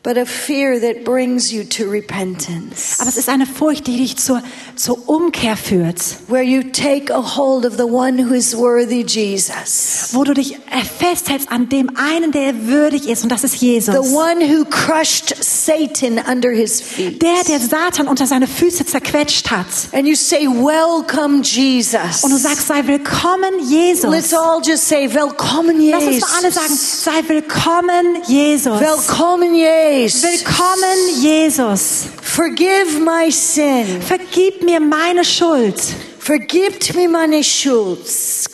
[0.09, 4.17] But a fear that brings you to repentance, Aber es ist eine Furcht, die dich
[4.17, 4.41] zur,
[4.75, 10.09] zur Umkehr führt, where you take a hold of the one who is worthy, Jesus.
[10.13, 10.57] wo du dich
[10.97, 13.93] festhältst an dem einen, der würdig ist, und das ist Jesus.
[13.93, 17.21] The one who crushed Satan under his feet.
[17.21, 19.67] Der, der Satan unter seine Füße zerquetscht hat.
[19.91, 22.23] And you say, Welcome, Jesus.
[22.23, 24.09] Und du sagst, sei willkommen, Jesus.
[24.09, 27.03] Let's all just say, Willkommen, Lass uns alle sagen, Jesus.
[27.03, 28.79] sei willkommen, Jesus.
[28.79, 29.98] Willkommen, Jesus.
[29.99, 32.07] Willkommen, Jesus.
[32.21, 34.01] Forgive my sin.
[34.01, 35.75] Vergib mir meine Schuld.
[36.19, 37.99] Vergibt me meine Schuld.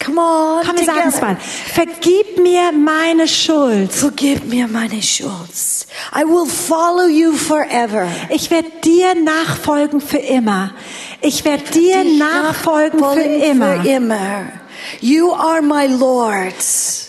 [0.03, 1.37] Come on, Komm, wir sagen es mal.
[1.71, 3.93] Vergib mir meine Schuld.
[3.93, 5.85] Forgive me meine Schuld.
[6.15, 8.07] I will follow you forever.
[8.29, 10.73] Ich werde dir nachfolgen für immer.
[11.21, 13.83] Ich werde dir nachfolgen für immer.
[13.83, 14.64] Für immer.
[15.01, 16.53] You are my Lord.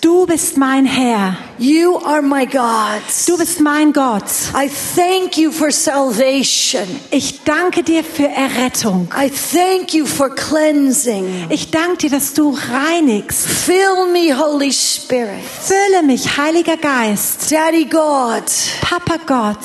[0.01, 1.37] Du bist mein Herr.
[1.59, 3.03] You are my God.
[3.27, 4.25] Du bist mein Gott.
[4.55, 6.85] I thank you for salvation.
[7.11, 9.09] Ich danke dir für Errettung.
[9.17, 11.47] I thank you for cleansing.
[11.51, 13.47] Ich danke dir, dass du reinigst.
[13.47, 15.43] Fill me, Holy Spirit.
[15.63, 17.51] Fülle mich, Heiliger Geist.
[17.51, 18.45] Daddy God,
[18.83, 19.59] Papa Gott,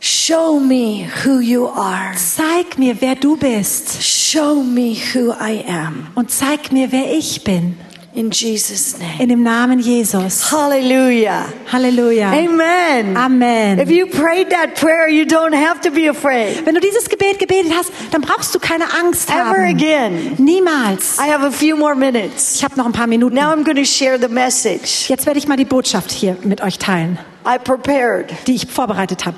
[0.00, 2.14] show me who you are.
[2.16, 4.02] zeig mir, wer du bist.
[4.02, 6.08] Show me who I am.
[6.14, 7.76] Und zeig mir, wer ich bin.
[8.12, 9.20] In Jesus' name.
[9.20, 10.50] In dem Namen Jesus.
[10.50, 11.44] Hallelujah.
[11.70, 12.32] Halleluja.
[12.32, 13.16] Amen.
[13.16, 13.78] Amen.
[13.78, 16.66] If you prayed that prayer, you don't have to be afraid.
[16.66, 19.64] Wenn du dieses Gebet gebetet hast, dann brauchst du keine Angst Ever haben.
[19.64, 20.34] again.
[20.38, 21.18] Niemals.
[21.20, 22.56] I have a few more minutes.
[22.56, 23.36] Ich habe noch ein paar Minuten.
[23.36, 26.60] Now I'm going to share the message Jetzt werde ich mal die Botschaft hier mit
[26.62, 28.32] euch teilen, I prepared.
[28.48, 29.36] die ich vorbereitet habe.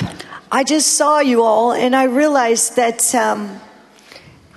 [0.50, 3.50] I just saw you all and I realized that um,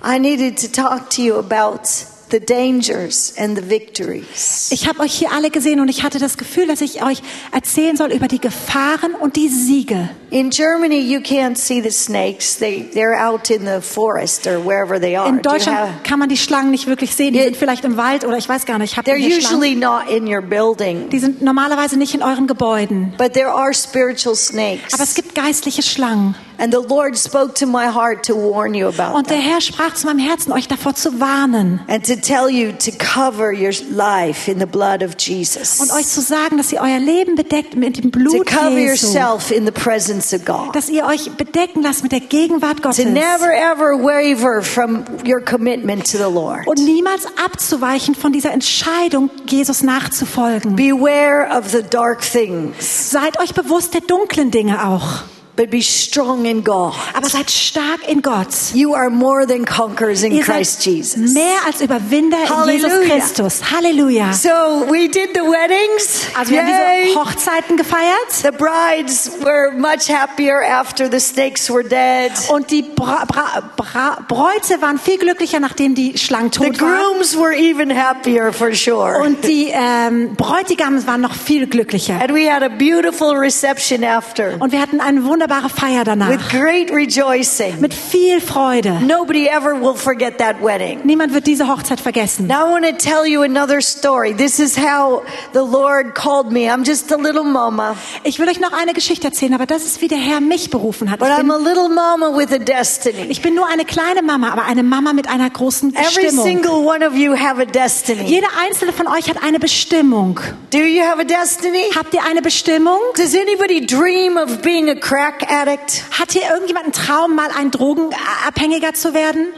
[0.02, 1.82] I needed to talk to you about
[2.30, 4.68] the dangers and the victories.
[4.72, 7.96] Ich habe euch hier alle gesehen und ich hatte das Gefühl, dass ich euch erzählen
[7.96, 10.08] soll über die Gefahren und die Siege.
[10.30, 12.58] In Germany, you can't see the snakes.
[12.58, 15.28] They, they're out in the forest or wherever they are.
[15.28, 17.32] In Deutschland have- kann man die Schlangen nicht wirklich sehen.
[17.32, 17.44] Die Yeah.
[17.48, 18.96] sind vielleicht im Wald oder ich weiß gar nicht.
[18.96, 19.38] Ihr they're Schlangen?
[19.38, 23.14] usually not in your building, Die sind normalerweise nicht in euren Gebäuden.
[23.18, 24.92] but there are spiritual snakes.
[24.94, 26.34] Aber es gibt geistliche Schlangen.
[26.58, 29.36] And the Lord spoke to my heart to warn you about Und der.
[29.36, 31.80] Herr sprach zu meinem Herzen, euch davor zu warnen.
[31.88, 35.80] And to tell you to cover your life in the blood of Jesus.
[35.80, 39.06] Und euch zu sagen, dass ihr euer Leben bedeckt mit dem To Blut cover Jesu.
[39.06, 40.74] yourself in the presence of God.
[40.74, 43.04] Dass ihr euch bedecken lasst mit der Gegenwart Gottes.
[43.04, 46.66] To never ever waver from your commitment to the Lord.
[46.66, 50.76] Und niemals abzuweichen von dieser Entscheidung, Jesus nachzufolgen.
[50.76, 55.24] Beware of the dark things, Seid euch bewusst der dunklen Dinge auch.
[55.56, 56.94] But be strong in God.
[57.14, 58.48] Aber seid stark in Gott.
[58.74, 61.32] You are more than conquerors in Ihr Christ Jesus.
[61.32, 63.14] mehr als Überwinder in Jesus Halleluja.
[63.14, 63.60] Christus.
[63.70, 64.32] Halleluja.
[64.32, 66.26] So we did the weddings.
[66.38, 68.30] Also wir haben diese Hochzeiten gefeiert.
[68.42, 72.32] The brides were much happier after the snakes were dead.
[72.50, 76.98] Und die Bra Bra Bra Bräute waren viel glücklicher, nachdem die Schlangen The tot waren.
[77.14, 79.20] grooms were even happier for sure.
[79.22, 82.20] Und die ähm, Bräutigams waren noch viel glücklicher.
[82.20, 86.28] And we had a beautiful reception after Und wir hatten eine wunderbare Feier danach.
[86.28, 87.80] with great rejoicing.
[87.80, 89.00] Mit viel Freude.
[89.06, 91.00] Nobody ever will forget that wedding.
[91.04, 92.46] Niemand wird diese Hochzeit vergessen.
[92.46, 94.34] Now I want to tell you another story.
[94.34, 96.68] This is how the Lord called me.
[96.70, 100.00] I'm just a little mama, Ich will euch noch eine Geschichte erzählen, aber das ist,
[100.00, 101.20] wie der Herr mich berufen hat.
[101.20, 103.26] but Ich I'm bin, a little mama with a destiny.
[103.28, 106.44] ich bin nur eine kleine Mama, aber eine Mama mit einer großen Every Bestimmung.
[106.46, 108.22] single one of you have a destiny.
[108.24, 110.40] Jeder einzelne von euch hat eine Bestimmung.
[110.72, 111.84] Do you have a destiny?
[111.94, 112.98] Habt ihr eine Bestimmung?
[113.16, 116.04] Does anybody dream of being a crack addict?
[116.18, 119.48] Hat hier irgendjemand einen Traum, mal ein Drogenabhängiger zu werden?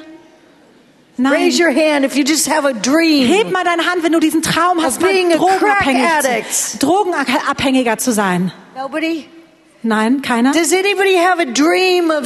[1.16, 1.32] Nein.
[1.32, 3.26] Raise your hand if you just have a dream.
[3.26, 8.52] Heb mal deine Hand, wenn du diesen Traum hast, mal Drogenabhängig zu, Drogenabhängiger zu sein.
[8.76, 9.26] Nobody?
[9.82, 10.52] Nein, keiner?
[10.52, 12.24] Does anybody have a dream of,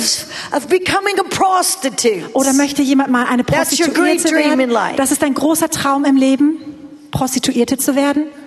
[0.52, 2.30] of becoming a prostitute?
[2.34, 4.70] Oder möchte jemand mal eine That's your great Prostituierte dream in werden?
[4.70, 4.96] life.
[4.96, 6.56] Das ist ein großer Traum im Leben,
[7.10, 8.24] Prostituierte zu werden.
[8.24, 8.40] Nobody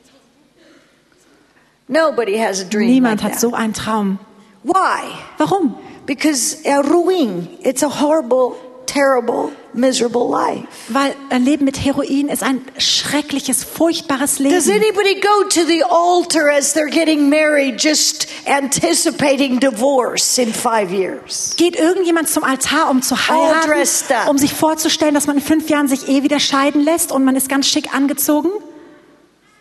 [0.00, 4.18] has a dream Niemand hat so einen Traum.
[4.62, 5.02] Why?
[5.38, 5.74] Warum?
[6.06, 10.66] Because a ruin, it's a horrible, terrible, miserable life.
[10.88, 14.82] Weil ein Leben mit Heroin ist ein schreckliches, furchtbares Does Leben.
[14.82, 21.54] anybody go to the altar as they're getting married, just anticipating divorce in five years?
[21.56, 25.88] Geht irgendjemand zum Altar, um zu heiraten, um sich vorzustellen, dass man in fünf Jahren
[25.88, 28.48] sich eh wieder scheiden lässt und man ist ganz schick angezogen?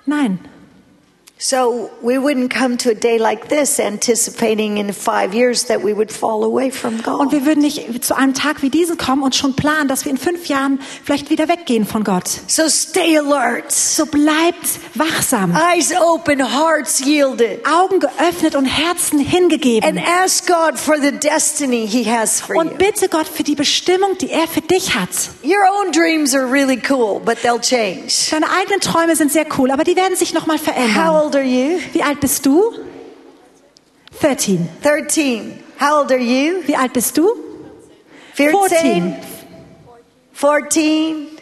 [0.05, 0.39] Nein.
[1.39, 5.93] So we wouldn't come to a day like this anticipating in five years that we
[5.93, 7.32] would fall away from Und God.
[7.32, 10.17] wir würden nicht zu einem Tag wie diesen kommen und schon planen, dass wir in
[10.17, 12.28] fünf Jahren vielleicht wieder weggehen von Gott.
[12.47, 13.71] So stay alert.
[13.71, 15.56] So bleibt wachsam.
[15.56, 17.63] Eyes open, hearts yielded.
[17.67, 19.88] Augen geöffnet und Herzen hingegeben.
[19.88, 22.62] And ask God for the destiny He has for you.
[22.62, 25.10] Und bitte Gott für die Bestimmung, die er für dich hat.
[25.43, 28.32] Your own dreams are really cool, but they'll change.
[28.32, 31.26] Deine eigenen Träume sind sehr cool, aber die werden sich nochmal How verändern.
[31.27, 31.79] Old are you?
[31.91, 32.71] Wie alt bist du?
[34.21, 34.69] 13.
[34.81, 35.61] 13.
[35.77, 36.63] How old are you?
[36.65, 37.35] Wie alt bist du?
[38.33, 39.13] 14.
[39.13, 39.15] 14.
[40.31, 41.37] 14.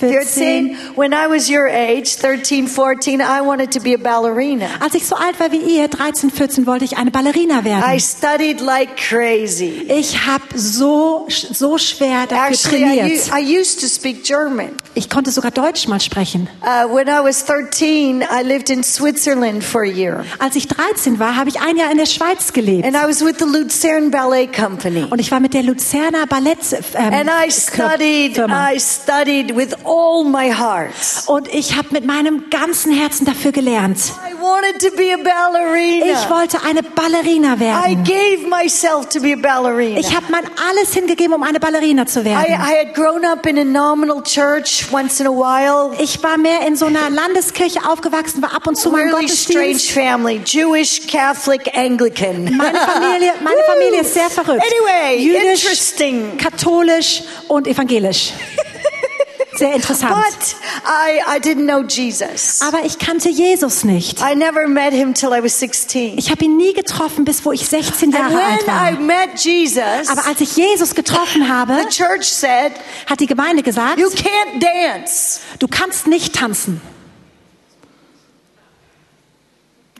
[0.00, 0.76] 14.
[0.96, 4.66] When I was your age, 13, 14, I wanted to be a ballerina.
[4.80, 8.00] Als ich so alt war wie ihr, 13, 14, wollte ich eine Ballerina I werden.
[8.00, 9.86] studied like crazy.
[9.88, 13.28] Ich habe so, so schwer dafür Actually, I, trainiert.
[13.28, 14.70] u- I used to speak German.
[14.94, 16.48] Ich konnte sogar Deutsch mal sprechen.
[16.62, 20.24] Uh, when I was 13, I lived in Switzerland for a year.
[20.38, 22.84] Als ich 13 war, habe ich ein Jahr in der Schweiz gelebt.
[22.84, 25.06] And I was with the Luzern Ballet Company.
[25.08, 26.58] Und ich war mit der Luzerner Ballett
[26.94, 28.70] ähm, And I studied, Firma.
[28.72, 30.90] I studied with all my heart.
[31.26, 33.98] Und ich habe mit meinem ganzen Herzen dafür gelernt.
[34.28, 36.30] I wanted to be a Ich ballerina.
[36.30, 38.04] wollte eine Ballerina I werden.
[38.04, 39.98] gave myself to be a ballerina.
[40.00, 42.52] Ich habe mein alles hingegeben, um eine Ballerina zu I, werden.
[42.54, 45.94] I had grown up in a nominal church once in a while.
[46.02, 49.72] Ich war mehr in so einer Landeskirche aufgewachsen, war ab und zu mein Really strange
[49.72, 49.90] Gottesdienst.
[49.92, 52.44] family, Jewish, Catholic, Anglican.
[52.56, 53.56] Meine Familie, meine!
[53.66, 54.62] Familie ist sehr verrückt.
[54.62, 56.36] Anyway, Jüdisch, interesting.
[56.36, 58.32] katholisch und evangelisch.
[59.56, 60.14] Sehr interessant.
[60.14, 62.62] But I, I didn't know Jesus.
[62.62, 64.20] Aber ich kannte Jesus nicht.
[64.20, 66.16] I never met him till I was 16.
[66.16, 69.38] Ich habe ihn nie getroffen, bis wo ich 16 And Jahre alt when I met
[69.38, 72.72] Jesus, Aber als ich Jesus getroffen habe, the church said,
[73.06, 75.40] hat die Gemeinde gesagt, You can't dance.
[75.58, 76.80] du kannst nicht tanzen.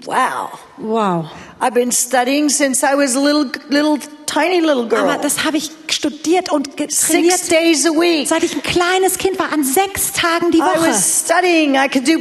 [0.04, 0.58] Wow.
[0.78, 1.30] Wow.
[1.60, 3.98] I've been studying since I was a little, little,
[4.32, 5.18] tiny little Aber girl.
[5.22, 8.28] das habe ich studiert und ge- Six trainiert, days a week.
[8.28, 10.88] seit ich ein kleines Kind war, an sechs Tagen die I Woche.
[10.90, 11.74] was studying.
[11.74, 12.18] I could do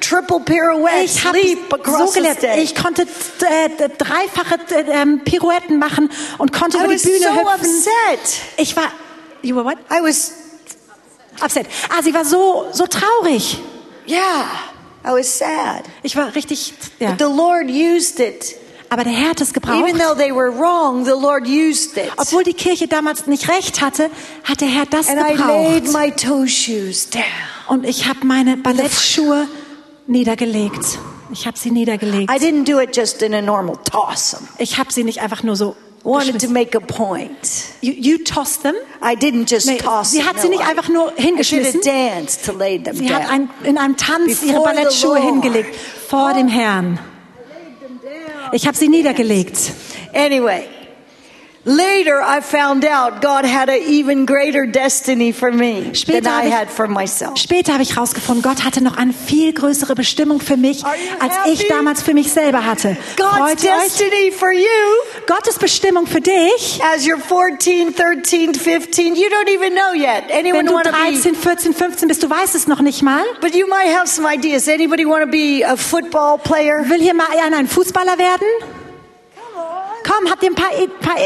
[0.00, 2.38] triple pirouettes, Ich leap so across the gelernt.
[2.38, 2.60] stage.
[2.60, 7.46] Ich konnte äh, dreifache äh, Pirouetten machen und konnte I über die Bühne so hüpfen.
[7.54, 8.40] upset.
[8.56, 8.90] Ich war,
[9.42, 9.78] you were what?
[9.90, 10.32] I was,
[11.42, 11.66] Upset.
[11.88, 13.58] Ah, sie war so so traurig.
[14.06, 14.44] yeah,
[15.04, 15.84] I was sad.
[16.02, 17.14] Ich war richtig, ja.
[17.18, 18.56] The Lord used it.
[18.92, 19.78] Aber der Herr hat es gebraucht.
[19.88, 22.12] Even though they were wrong, the Lord used it.
[22.18, 24.10] Obwohl die Kirche damals nicht recht hatte,
[24.44, 25.92] hat der Herr das And I laid gebraucht.
[26.04, 27.22] my toe shoes down.
[27.68, 29.48] Und ich habe meine Ballettschuhe
[30.06, 30.98] niedergelegt.
[31.32, 32.30] Ich habe sie niedergelegt.
[32.30, 34.46] I didn't do it just in a normal toss 'em.
[34.58, 35.74] Ich habe sie nicht einfach nur so
[36.04, 37.30] Wanted to make a point.
[37.80, 38.74] You, you tossed them.
[39.00, 41.80] I didn't just Nee, toss sie hat sie no, nicht I- einfach nur I hingeschmissen.
[41.82, 43.30] dance to lay them Sie hat down.
[43.30, 45.76] ein, in einem Tanz ihre Before the Ballettschuhe hingelegt
[46.08, 46.98] vor dem Herrn.
[48.54, 49.72] Ich habe sie niedergelegt.
[50.12, 50.64] Anyway,
[51.64, 56.44] later I found out God had an even greater destiny for me than Später habe
[56.44, 57.38] I ich- had for myself.
[57.38, 61.50] Später habe ich herausgefunden, Gott hatte noch eine viel größere Bestimmung für mich, als happy?
[61.52, 62.96] ich damals für mich selber hatte.
[63.16, 63.82] God's Freut ihr euch?
[63.84, 64.66] destiny for you
[65.28, 70.24] Gottes Bestimmung für dich, as you're 14, 13, 15, you don't even know yet.
[70.28, 73.02] wenn Anyone du want to 13, be 14, 15 bist, du weißt es noch nicht
[73.02, 73.22] mal.
[73.40, 74.66] But you might have some ideas.
[74.66, 76.84] Anybody want to be a football player?
[76.88, 78.46] Will hier mal einer ein Fußballer werden?
[80.04, 80.70] Komm, habt ihr ein paar,
[81.00, 81.16] paar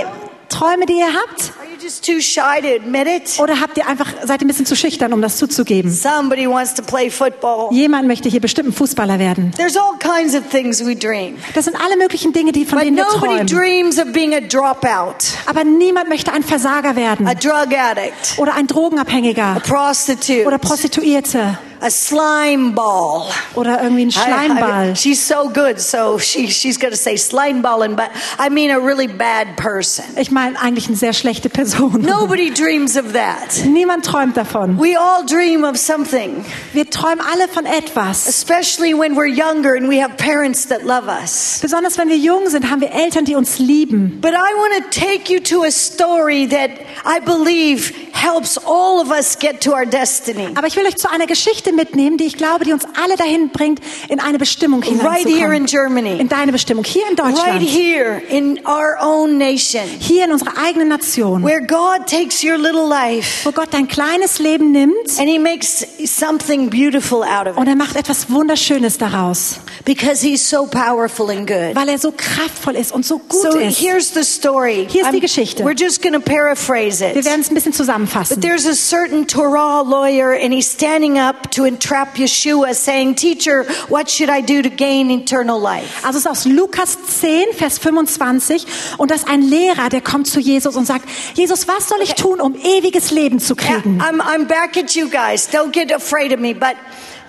[0.48, 1.52] Träume, die ihr habt?
[1.58, 3.38] Are you just too shy to admit it?
[3.40, 5.90] Oder habt ihr einfach, seid ihr ein bisschen zu schüchtern, um das zuzugeben?
[5.90, 7.72] Somebody wants to play football.
[7.72, 9.52] Jemand möchte hier bestimmt ein Fußballer werden.
[9.56, 11.36] There's all kinds of things we dream.
[11.54, 13.46] Das sind alle möglichen Dinge, die von But denen wir nobody träumen.
[13.46, 17.26] dreams of being a dropout, Aber niemand möchte ein Versager werden.
[17.26, 19.60] a drug addict, Oder ein a Drogenabhängiger.
[19.66, 21.58] prostitute, Oder Prostituierte.
[21.86, 23.26] A slime ball.
[23.54, 24.96] oder irgendwie ein I- I- Schleimball.
[24.96, 28.78] she's so good, so she, she's going to say slime balling, but I mean a
[28.78, 30.04] really bad person.
[30.16, 32.00] Ich meine eigentlich eine sehr schlechte Person.
[32.02, 33.64] Nobody dreams of that.
[33.66, 34.78] Niemand träumt davon.
[34.80, 38.26] We all dream of something, Wir träumen alle von etwas.
[38.26, 41.58] especially when we're younger and we have parents that love us.
[41.62, 44.18] Besonders wenn wir jung sind, haben wir Eltern, die uns lieben.
[44.20, 46.70] But I want to take you to a story that
[47.04, 50.48] I believe helps all of us get to our destiny.
[50.56, 53.50] Aber ich will euch zu einer Geschichte mitnehmen, die ich glaube, die uns alle dahin
[53.50, 55.66] bringt, in eine Bestimmung Right here in hineinzukommen.
[55.66, 56.20] Germany.
[56.20, 57.62] In deine Bestimmung, hier in Right Deutschland.
[57.62, 59.82] here in our own nation.
[60.00, 61.42] Hier in unserer eigenen Nation.
[61.44, 65.86] Where God takes your little life Wo Gott dein kleines Leben nimmt and He makes
[66.06, 67.68] something beautiful out of und it.
[67.68, 69.60] er macht etwas Wunderschönes daraus.
[69.84, 71.74] Because He's so powerful and good.
[71.76, 73.78] Weil er so kraftvoll ist und so gut So ist.
[73.78, 74.86] here's the story.
[74.90, 75.62] Hier ist die I'm- Geschichte.
[75.64, 77.24] We're just going to paraphrase Wir it.
[77.24, 78.34] werden es ein bisschen zusammenfassen.
[78.40, 83.64] But there's a certain Torah lawyer, and he's standing up to entrap Yeshua, saying, Teacher,
[83.88, 86.04] what should I do to gain eternal life?
[86.06, 88.66] Also es ist aus Lukas 10, Vers 25.
[88.98, 92.14] Und das ist ein Lehrer, der kommt zu Jesus und sagt, Jesus, was soll ich
[92.14, 94.00] tun, um ewiges Leben zu Yeah, kriegen?
[94.00, 95.48] I'm, I'm back at you guys.
[95.48, 96.52] Don't get afraid of me.
[96.54, 96.76] But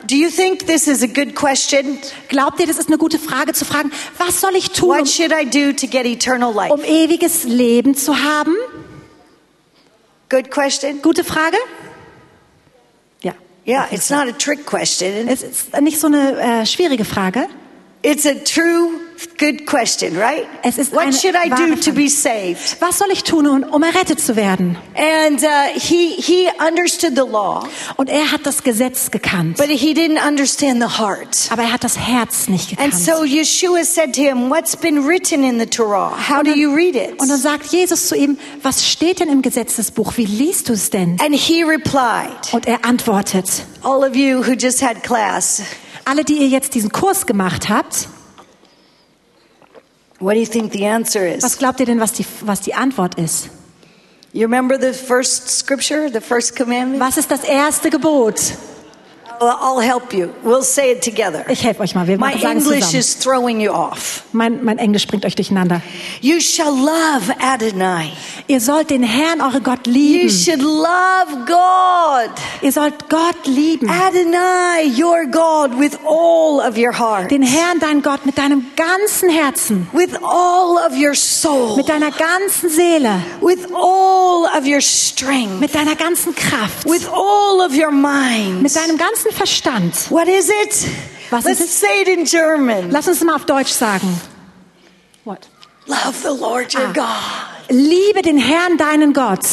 [0.05, 1.97] do you think this is a good question?
[2.29, 5.31] Glaubt ihr, das ist eine gute Frage zu fragen, was soll ich tun, What should
[5.31, 6.73] I do to get eternal life?
[6.73, 8.53] um, um ewiges Leben zu haben?
[10.29, 11.01] Good question.
[11.01, 11.57] Gute Frage?
[13.67, 15.27] Yeah, it's not a trick question.
[15.27, 17.49] Es ist nicht so eine äh, schwierige Frage.
[18.01, 19.06] It's a true
[19.37, 20.45] good question, right?
[20.63, 22.77] Es ist What should I do to be saved?
[22.79, 24.77] Was soll ich tun, um, um errettet zu werden?
[24.95, 25.47] And uh,
[25.79, 30.81] he he understood the law, Und er hat das Gesetz gekannt, but he didn't understand
[30.81, 31.47] the heart.
[31.49, 33.03] aber er hat das Herz nicht And gekannt.
[33.05, 36.11] so Yeshua said to him, "What's been written in the Torah?
[36.29, 39.41] How do you read it?" Und dann sagt Jesus zu ihm, was steht denn im
[39.41, 40.13] Gesetzesbuch?
[40.17, 41.17] Wie liest du es denn?
[41.21, 43.45] And he replied, Und er antwortet,
[43.83, 45.61] "All of you who just had class,
[46.05, 48.07] alle, die ihr jetzt diesen Kurs gemacht habt,
[50.19, 51.43] what do you think the answer is?
[51.43, 53.49] was glaubt ihr denn, was die, was die Antwort ist?
[54.33, 57.01] You remember the first scripture, the first commandment?
[57.01, 58.35] Was ist das erste Gebot?
[59.41, 60.29] I'll help you.
[60.43, 61.45] We'll say it together.
[61.49, 62.99] Ich helfe euch mal, wir My sagen English zusammen.
[62.99, 64.23] is throwing you off.
[64.31, 65.81] Mein, mein Englisch bringt euch durcheinander.
[66.21, 68.11] You shall love Adonai.
[68.47, 70.29] Ihr sollt den Herrn, eure Gott, You lieben.
[70.29, 72.31] should love God.
[72.61, 73.89] Ihr sollt Gott lieben.
[73.89, 79.29] Adonai, your God, with all of your heart, Den Herrn, dein Gott, mit deinem ganzen
[79.29, 85.59] Herzen, with all of your soul, mit deiner ganzen Seele, with all of your strength,
[85.59, 88.61] mit deiner ganzen Kraft, with all of your mind.
[88.61, 89.93] mit deinem ganzen Verstand.
[90.09, 90.87] What is it?
[91.29, 91.79] Was Let's ist es?
[91.79, 92.91] say it in German.
[92.91, 94.21] Lass uns mal auf Deutsch sagen.
[95.25, 95.47] What?
[95.85, 96.93] Love the Lord your Ah.
[97.67, 97.75] God.
[97.75, 99.45] Liebe den Herrn, deinen Gott.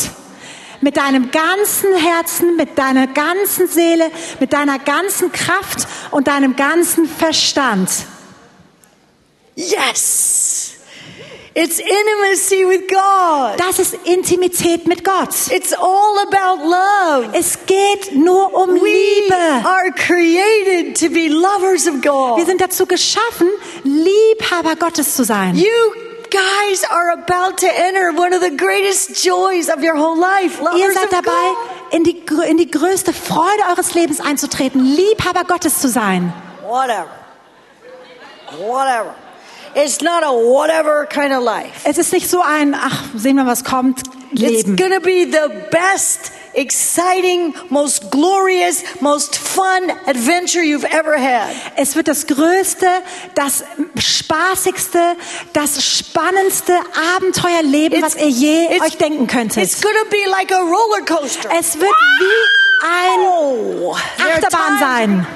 [0.80, 4.10] Mit deinem ganzen Herzen, mit deiner ganzen Seele,
[4.40, 7.88] mit deiner ganzen Kraft und deinem ganzen Verstand.
[9.56, 10.63] Yes.
[11.56, 13.58] It's intimacy with God.
[13.58, 15.28] Das ist Intimität mit Gott.
[15.52, 17.28] It's all about love.
[17.32, 19.64] Es geht nur um We Liebe.
[19.64, 22.38] are created to be lovers of God.
[22.38, 23.48] Wir sind dazu geschaffen,
[23.84, 25.54] Liebhaber Gottes zu sein.
[25.54, 25.70] You
[26.28, 30.58] guys are about to enter one of the greatest joys of your whole life.
[30.58, 35.44] Ihr Lovers seid of dabei, in die, in die größte Freude eures Lebens einzutreten, Liebhaber
[35.44, 36.32] Gottes zu sein.
[36.66, 37.06] Whatever.
[38.58, 39.14] Whatever.
[39.74, 41.72] It's not a whatever kind of life.
[41.84, 44.76] Es ist nicht so ein, ach, sehen wir, was kommt, It's Leben.
[44.76, 51.54] going to be the best, exciting, most glorious, most fun adventure you've ever had.
[51.76, 52.86] Es wird das größte,
[53.34, 53.64] das
[53.98, 55.16] spaßigste,
[55.52, 56.74] das spannendste
[57.16, 59.62] Abenteuerleben, was ihr je it's- euch denken könntet.
[59.64, 61.48] It's going to be like a roller coaster.
[61.58, 65.26] Es wird wie ein Oh, Achterbahn sein.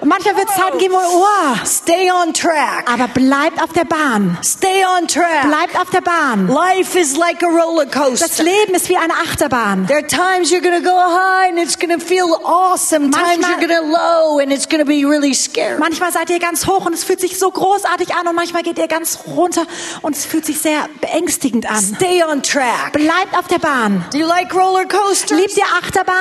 [0.00, 2.84] Und manchmal wird es Zeiten geben, wo, oh, Stay on track.
[2.90, 4.36] aber bleibt auf der Bahn.
[4.44, 5.42] Stay on track.
[5.42, 6.48] Bleibt auf der Bahn.
[6.48, 8.42] Life is like a roller Das coaster.
[8.44, 9.86] Leben ist wie eine Achterbahn.
[9.86, 13.10] There are times you're going to go high and it's going to feel awesome.
[13.10, 15.78] Times Manchmal- you're going to low and it's going to be really scary.
[15.78, 18.78] Manchmal seid ihr ganz hoch und es fühlt sich so großartig an und manchmal geht
[18.78, 19.66] ihr ganz runter
[20.02, 21.80] und es fühlt sich sehr beängstigend an.
[21.96, 22.92] Stay on track.
[22.92, 24.04] Bleibt auf der Bahn.
[24.12, 25.30] Do you like roller coasters?
[25.30, 26.14] Liebt ihr Achterbahn?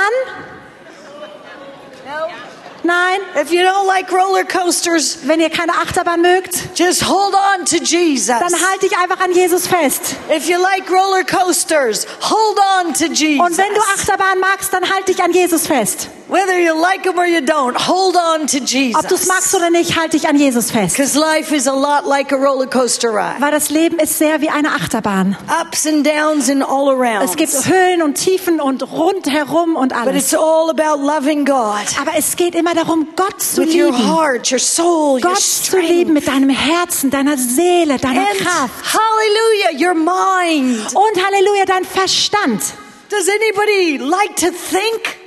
[2.85, 3.19] Nein?
[3.41, 7.77] If you don't like roller coasters, Wenn ihr keine Achterbahn mögt, just hold on to
[7.77, 8.27] Jesus.
[8.27, 10.15] dann halt dich einfach an Jesus fest.
[10.29, 13.43] If you like roller coasters, hold on to Jesus.
[13.43, 16.09] Und wenn du Achterbahn magst, dann halt dich an Jesus fest.
[16.27, 18.95] Whether you like him or you don't, hold on to Jesus.
[18.95, 20.97] Ob du es magst oder nicht, halte dich an Jesus fest.
[20.97, 23.39] Because life is a lot like a roller coaster ride.
[23.39, 25.37] Weil das Leben ist sehr wie eine Achterbahn.
[25.61, 27.23] Ups and downs and all around.
[27.29, 30.23] Es gibt Höhen und Tiefen und rundherum und But alles.
[30.23, 34.07] it's all about loving God Aber es geht immer darum, Gott zu with your lieben.
[34.17, 38.73] heart, your soul, your Gott zu lieben mit deinem Herzen, deiner Seele, deiner And Kraft.
[38.93, 40.79] hallelujah, your mind.
[40.95, 42.61] Und Halleluja, dein Verstand.
[43.09, 45.19] Does anybody like to think?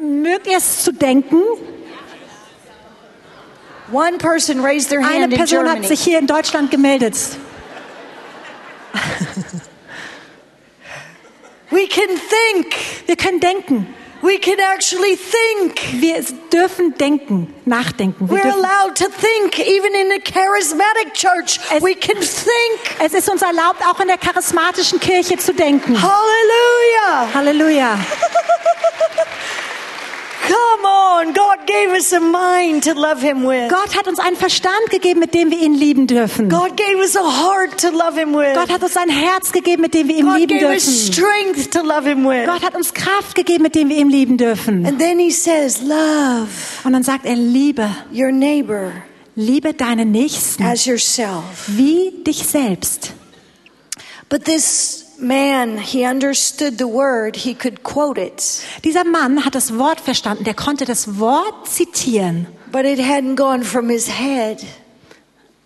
[0.00, 1.40] Mögt ihr es zu denken?
[3.92, 5.86] One person raised their Eine hand in Person hat Germany.
[5.88, 7.16] sich hier in Deutschland gemeldet.
[11.70, 12.74] We can think.
[13.06, 13.86] Wir können denken.
[14.22, 16.00] We can actually think.
[16.00, 18.28] Wir dürfen denken, nachdenken.
[18.30, 21.58] Wir We're dürfen, allowed to think, even in a charismatic church.
[21.74, 23.00] Es- we can think.
[23.00, 26.00] es ist uns erlaubt, auch in der charismatischen Kirche zu denken.
[26.00, 27.34] Hallelujah.
[27.34, 27.98] Halleluja.
[30.52, 31.32] Come on.
[31.32, 33.70] God gave us a mind to love Him with.
[33.70, 36.48] Gott hat uns einen Verstand gegeben, mit dem wir ihn lieben dürfen.
[36.48, 38.54] God gave us a heart to love Him with.
[38.54, 41.12] Gott hat uns ein Herz gegeben, mit dem wir ihn God lieben gave us dürfen.
[41.12, 42.46] strength to love Him with.
[42.46, 44.84] Gott hat uns Kraft gegeben, mit dem wir ihn lieben dürfen.
[44.84, 46.48] And then He says, Love
[46.84, 48.92] Und dann sagt er, liebe, your neighbor
[49.36, 51.64] liebe deinen Nächsten as yourself.
[51.68, 53.12] wie dich selbst.
[54.28, 59.78] But this man, he understood the word, he could quote it, Dieser Mann hat das
[59.78, 64.64] Wort verstanden, der konnte das Wort zitieren, but it hadn't gone from his head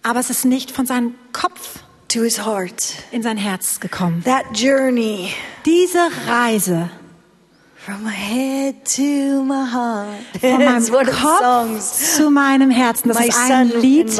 [0.06, 2.94] aber es ist nicht von seinem Kopf to his heart.
[3.10, 4.22] in sein Herz gekommen.
[4.24, 5.30] That journey
[5.64, 5.98] Diese
[6.28, 6.90] Reise
[7.86, 10.18] from my head to my heart.
[10.40, 14.10] von meinem Kopf zu meinem Herzen, das my ist ein Lied,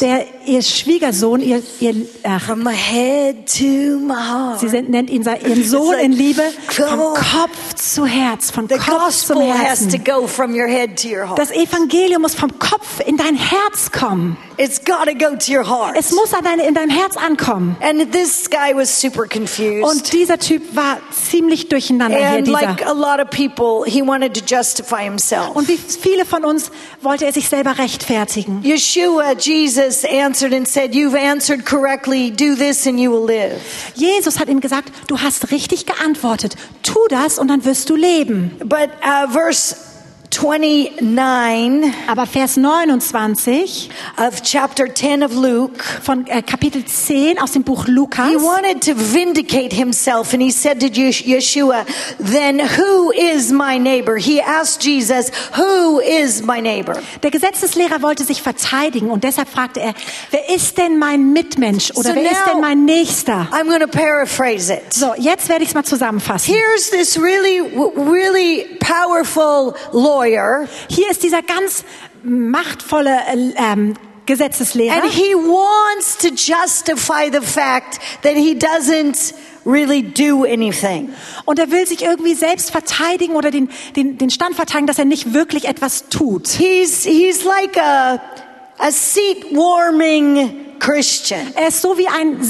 [0.00, 4.58] der ihr Schwiegersohn, ihr, ihr ach, From my head to my heart.
[4.58, 6.42] sie nennt ihn ihren Sohn like, in Liebe,
[6.80, 7.14] on.
[7.14, 10.02] Kopf zu Herz, von Kopf zum Herzen.
[10.02, 11.38] go from your head to your heart.
[11.38, 14.36] Das Evangelium muss vom Kopf in dein Herz kommen.
[14.56, 15.96] It's got to go to your heart.
[15.96, 17.76] Es muss an deine, in dein Herz ankommen.
[17.80, 19.84] And this guy was super confused.
[19.84, 22.60] Und dieser Typ war ziemlich durcheinander hier, and dieser.
[22.60, 25.54] like a lot of people, he wanted to justify himself.
[25.56, 26.70] Und wie viele von uns
[27.02, 28.62] wollte er sich selber rechtfertigen?
[28.62, 32.30] Yeshua, Jesus answered and said, You've answered correctly.
[32.30, 33.60] Do this and you will live.
[33.94, 36.56] Jesus hat ihm gesagt, du hast richtig geantwortet.
[36.82, 38.56] Tu das und dann wirst du leben.
[38.64, 39.89] But uh, verse
[40.30, 47.64] 29 Aber Vers 29 of chapter 10 of Luke, von äh, Kapitel 10 aus dem
[47.64, 48.28] Buch Lukas.
[48.28, 51.84] he wanted to vindicate himself and he said to Yesh- Yeshua,
[52.18, 54.16] Then who is my neighbor?
[54.16, 56.96] He asked Jesus, Who is my neighbor?
[57.22, 59.94] Der Gesetzeslehrer wollte sich verteidigen und deshalb fragte er,
[60.30, 63.48] wer ist denn mein Mitmensch oder So wer ist denn mein Nächster?
[63.52, 64.92] I'm going to paraphrase it.
[64.94, 66.54] So, jetzt werde ich es mal zusammenfassen.
[66.54, 67.60] Here's this really,
[67.96, 69.74] really powerful
[70.20, 71.84] lawyer, Hier ist dieser ganz
[72.22, 73.94] machtvolle äh, ähm,
[74.26, 75.02] Gesetzeslehrer.
[75.02, 79.34] and he wants to justify the fact that he doesn't
[79.66, 81.10] really do anything.
[81.46, 85.04] Und er will sich irgendwie selbst verteidigen oder den, den, den Stand verteidigen, dass er
[85.04, 86.48] nicht wirklich etwas tut.
[86.48, 88.20] He's, he's like a,
[88.78, 91.52] a seat warming Christian.
[91.54, 92.40] Er ist so wie ein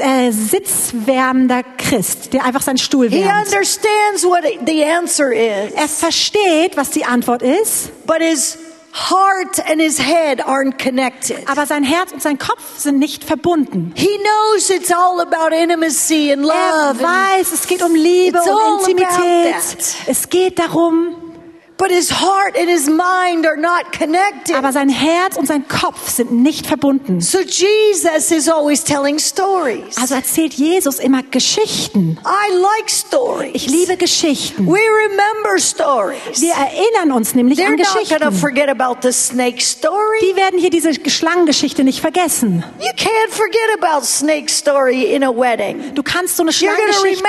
[0.00, 3.46] äh, sitzwärmender Christ, der einfach seinen Stuhl He wärmt.
[3.46, 8.58] understands what the answer is, Er versteht, was die Antwort ist, but his
[8.92, 11.36] heart and his head aren't connected.
[11.48, 13.92] aber sein Herz und sein Kopf sind nicht verbunden.
[13.94, 16.90] He knows it's all about intimacy and Er love.
[16.90, 19.54] and- weiß, es geht um Liebe und Intimität.
[20.06, 21.14] Es geht darum,
[24.54, 27.20] aber sein Herz und sein Kopf sind nicht verbunden.
[27.20, 29.96] So Jesus is always telling stories.
[29.98, 32.18] Also erzählt Jesus immer Geschichten.
[32.24, 33.54] I like stories.
[33.54, 34.66] Ich liebe Geschichten.
[34.66, 36.40] We remember stories.
[36.40, 38.32] Wir erinnern uns nämlich They're an not Geschichten.
[38.32, 40.18] forget about the snake story.
[40.22, 42.64] Die werden hier diese Schlangengeschichte nicht vergessen.
[42.80, 45.94] You can't forget about snake story in a wedding.
[45.94, 47.22] Du kannst so eine Schlangengeschichte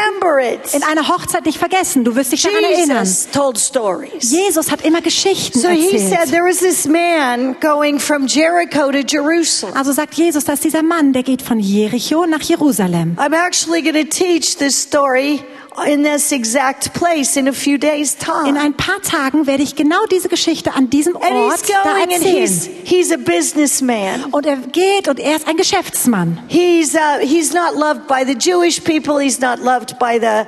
[0.73, 2.03] in einer Hochzeit nicht vergessen.
[2.03, 3.03] Du wirst dich daran erinnern.
[3.03, 4.36] Jesus told stories.
[4.45, 6.31] Jesus hat immer Geschichten So he said erzählt.
[6.31, 9.75] there was this man going from Jericho to Jerusalem.
[9.75, 13.15] Also sagt Jesus, da ist dieser Mann, der geht von Jericho nach Jerusalem.
[13.17, 15.41] I'm actually going to teach this story
[15.85, 18.47] in this exact place in a few days time.
[18.49, 21.83] In ein paar Tagen werde ich genau diese Geschichte an diesem and he's Ort da
[21.91, 22.85] going and he's erzählen.
[22.85, 24.25] he's a businessman.
[24.31, 26.39] Und er geht und er ist ein Geschäftsmann.
[26.47, 29.19] He's uh, he's not loved by the Jewish people.
[29.19, 30.47] He's not loved by the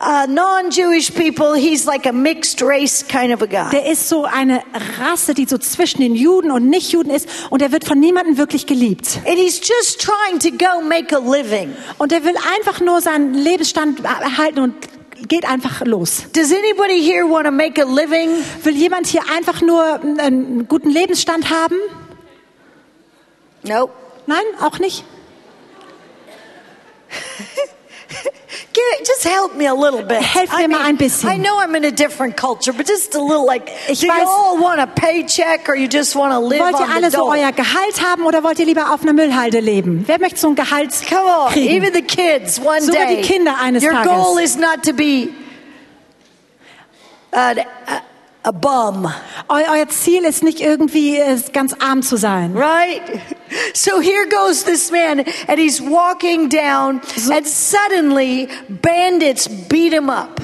[0.00, 1.54] uh, non-Jewish people.
[1.54, 3.70] He's like a mixed race kind of a guy.
[3.70, 4.62] Der ist so eine
[4.98, 8.66] Rasse, die so zwischen den Juden und Nichtjuden ist und er wird von niemandem wirklich
[8.66, 9.20] geliebt.
[9.26, 11.74] And he's just trying to go make a living.
[11.98, 14.74] Und er will einfach nur seinen Lebensstand erhalten und
[15.28, 16.24] geht einfach los.
[16.32, 18.30] Does anybody here want to make a living?
[18.64, 21.76] Will jemand hier einfach nur einen guten Lebensstand haben?
[23.62, 23.92] Nope.
[24.26, 25.04] Nein, auch nicht.
[29.04, 30.20] Just help me a little bit.
[30.22, 31.28] Helf mir mal ein bisschen.
[31.30, 34.12] I know I'm in a different culture, but just a little like, Ich do you
[34.12, 37.10] all want a paycheck or you just want to live Wollt ihr on the alle
[37.10, 37.38] so dole?
[37.38, 40.04] euer Gehalt haben oder wollt ihr lieber auf einer Müllhalde leben?
[40.06, 41.68] Wer möchte so ein Gehalt Come on, kriegen?
[41.74, 43.16] even the kids one Sogar day.
[43.22, 44.06] die Kinder eines Your Tages.
[44.12, 45.30] goal is not to be
[47.32, 47.54] a,
[48.42, 49.12] a, bum,
[49.48, 52.56] Eu euer Ziel ist nicht irgendwie äh, ganz arm zu sein.
[52.56, 53.02] right?
[53.74, 57.00] So here goes this man, and he's walking down,
[57.32, 60.40] and suddenly bandits beat him up.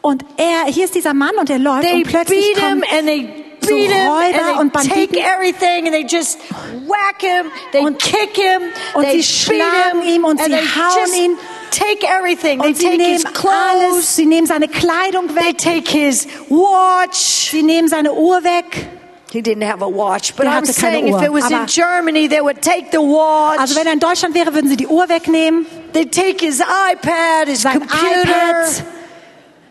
[0.00, 2.84] Und er, hier ist dieser Mann und er läuft They und plötzlich beat him kommen
[2.90, 6.38] and they so beat him Räuber und and they take Banditen everything and they just
[6.86, 8.62] whack him, they Und- kick him,
[8.94, 11.38] und they sie schlagen him ihm und and sie they hauen ihn.
[11.70, 12.60] take everything.
[12.60, 15.88] They und sie take his nehmen alles, clothes, sie nehmen seine Kleidung they weg, take
[15.90, 17.50] his watch.
[17.50, 18.88] sie nehmen seine Uhr weg.
[19.30, 21.66] He didn't have a watch, but Der I'm saying if Uhr, it was in aber-
[21.66, 23.58] Germany, they would take the watch.
[23.60, 27.46] Also wenn er in Deutschland wäre, würden sie die Uhr wegnehmen, They'd take his iPad,
[27.48, 28.84] his sein computer, iPad,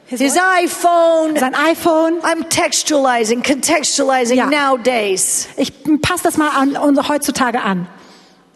[0.10, 1.38] his iPhone.
[1.39, 2.20] sein iPhone.
[2.24, 4.45] I'm textualizing, contextualizing Ja.
[4.47, 5.47] nowadays.
[5.58, 6.78] Ich passe das mal an
[7.10, 7.88] heutzutage an.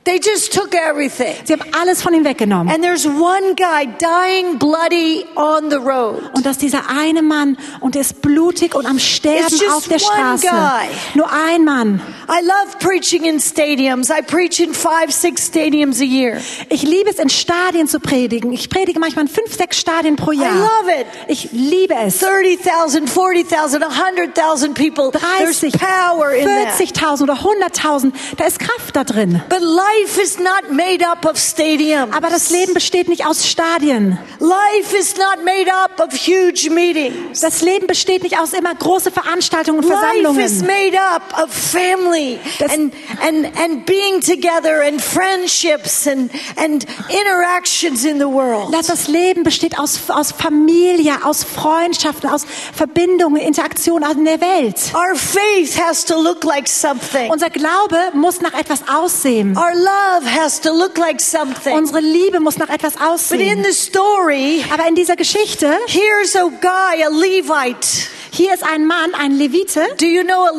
[0.04, 1.36] They just took everything.
[1.44, 2.74] Sie haben alles von ihm weggenommen.
[2.74, 6.24] And there's one guy dying bloody on the road.
[6.34, 10.40] Und dass dieser eine Mann und er ist blutig und am Sterben auf der one
[10.40, 10.48] Straße.
[10.48, 10.88] guy.
[11.14, 12.02] Nur ein Mann.
[12.28, 14.10] I love preaching in stadiums.
[14.10, 16.42] I preach in five, six stadiums a year.
[16.70, 18.52] Ich liebe es, in Stadien zu predigen.
[18.54, 20.56] Ich predige manchmal in fünf, sechs Stadien pro Jahr.
[20.56, 21.06] I love it.
[21.28, 22.18] Ich liebe es.
[22.18, 25.12] 30,000, 40,000, 100,000 people.
[25.12, 26.74] There's 30, power in that.
[26.80, 28.14] 40.000 oder 100.000.
[28.38, 29.44] Da ist Kraft da drin.
[29.48, 29.91] But life
[30.22, 32.14] is not made up of stadiums.
[32.16, 34.18] Aber das Leben besteht nicht aus Stadien.
[34.40, 37.42] Life is not made up of huge meetings.
[37.42, 39.98] Das Leben besteht nicht aus immer große Veranstaltungen und Life
[40.42, 40.68] is Versammlungen.
[40.68, 48.04] made up of family Das- and, and, and being together and friendships and, and interactions
[48.06, 48.74] in the world.
[48.74, 54.76] Das Leben besteht aus, aus Familie, aus Freundschaften, aus Verbindungen, Interaktionen in der Welt.
[54.94, 57.30] Our faith has to look like something.
[57.32, 59.58] Unser Glaube muss nach etwas aussehen.
[59.58, 61.74] Our love has to look like something.
[61.76, 63.64] Unsere Liebe muss nach etwas But in aussehen.
[63.64, 67.88] the story, Aber in dieser Geschichte, here's a guy, a Levite.
[68.32, 69.96] hier ist ein Mann, ein Levite.
[69.98, 70.52] Do you know a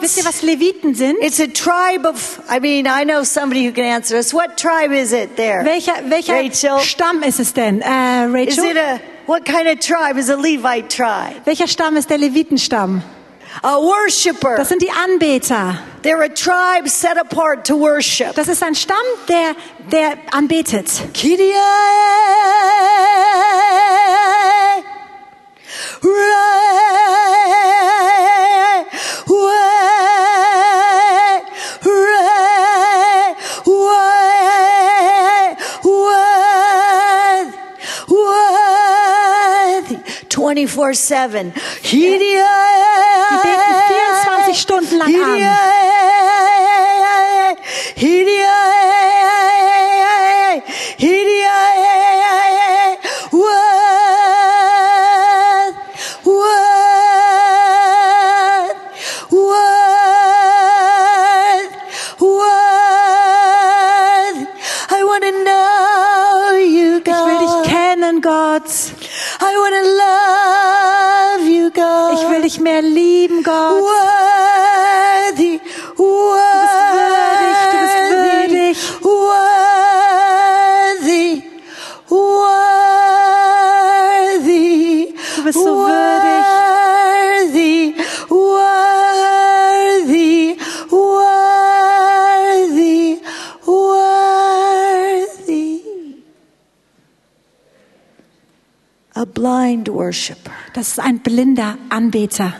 [0.00, 1.16] Wisst ihr, was Leviten sind?
[1.20, 4.32] It's a tribe of, I mean, I know somebody who can answer us.
[4.34, 5.64] What tribe is it there?
[5.64, 6.80] Welcher, welcher Rachel.
[6.80, 8.76] Stamm ist es denn, äh, Is it Rachel?
[8.78, 11.40] a, what kind of tribe is a Levite tribe?
[11.44, 13.02] Welcher Stamm ist der Levitenstamm?
[13.62, 14.56] A worshiper.
[14.56, 15.78] Das sind die Anbeter.
[16.02, 18.34] They're a tribe set apart to worship.
[18.34, 18.96] Das ist ein Stamm,
[19.28, 19.54] der,
[19.90, 20.88] der anbetet.
[21.14, 21.54] Kyrie,
[40.54, 41.52] 24 7.
[43.30, 45.34] Die beten 24 Stunden lang an.
[100.74, 102.52] Das ist ein blinder Anbeter.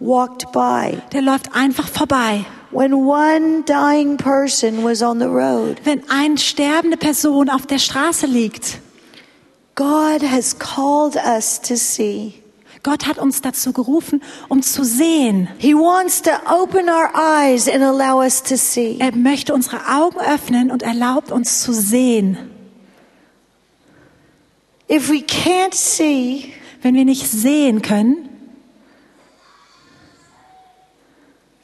[0.00, 2.44] walked by Der läuft einfach vorbei.
[2.72, 5.76] when one dying person was on the road.
[5.84, 8.80] Wenn eine sterbende Person auf der Straße liegt,
[9.76, 12.34] God has called us to see.
[12.82, 15.48] Gott hat uns dazu gerufen, um zu sehen.
[15.58, 18.96] He wants to open our eyes and allow us to see.
[19.00, 22.36] Er möchte unsere Augen öffnen und erlaubt uns zu sehen.
[24.90, 26.52] If we can't see,
[26.84, 28.28] Wenn wir nicht sehen können,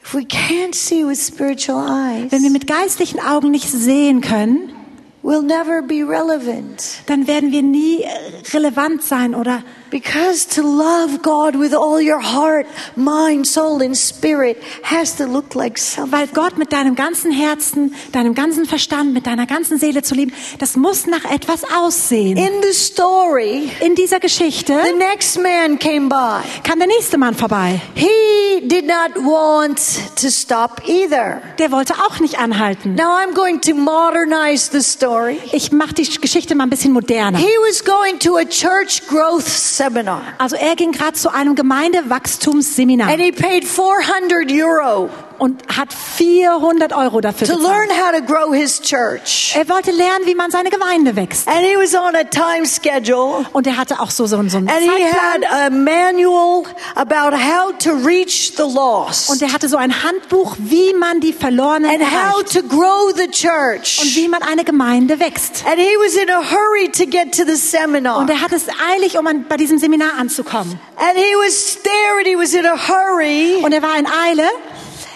[0.01, 4.73] if we can't see with spiritual eyes, wenn wir mit geistlichen Augen nicht sehen können,
[5.21, 7.03] we'll never be relevant.
[7.05, 8.09] dann werden wir nie äh,
[8.51, 12.65] relevant sein oder Because to love God with all your heart,
[12.95, 16.13] mind, soul, and spirit has to look like something.
[16.17, 20.31] Weil Gott mit deinem ganzen Herzen, deinem ganzen Verstand, mit deiner ganzen Seele zu lieben,
[20.59, 22.37] das muss nach etwas aussehen.
[22.37, 26.41] In the story, In dieser Geschichte the next man came by.
[26.63, 27.81] kam der nächste Mann vorbei.
[27.93, 29.77] He did not want
[30.15, 31.41] to stop either.
[31.59, 32.95] Der wollte auch nicht anhalten.
[32.95, 35.37] Now I'm going to modernize the story.
[35.51, 37.37] Ich mache die Geschichte mal ein bisschen moderner.
[37.39, 39.45] He was going to a church growth
[39.81, 40.21] seminar.
[40.37, 43.09] Also er ging gerade zu einem Gemeindewachstumsseminar.
[43.09, 45.09] And he paid 400 euro
[45.41, 49.53] und hat 400 Euro dafür to learn how to grow his church.
[49.57, 51.47] Er wollte lernen, wie man seine Gemeinde wächst.
[51.47, 54.69] And he was on a time schedule Und er hatte auch so, so, so einen
[54.69, 55.65] and he had Zeitplan.
[55.65, 56.63] a manual
[56.95, 61.33] about how to reach the lost Und er hatte so ein Handbuch, wie man die
[61.33, 62.53] Verlorenen and how erreicht.
[62.53, 64.15] to grow the Und church.
[64.15, 65.63] wie man eine Gemeinde wächst.
[65.65, 68.19] And he was in a hurry to get to the seminar.
[68.19, 70.79] Und er hat es eilig, um an, bei diesem Seminar anzukommen.
[70.97, 74.43] And he was there and he was in a hurry Und er war in Eile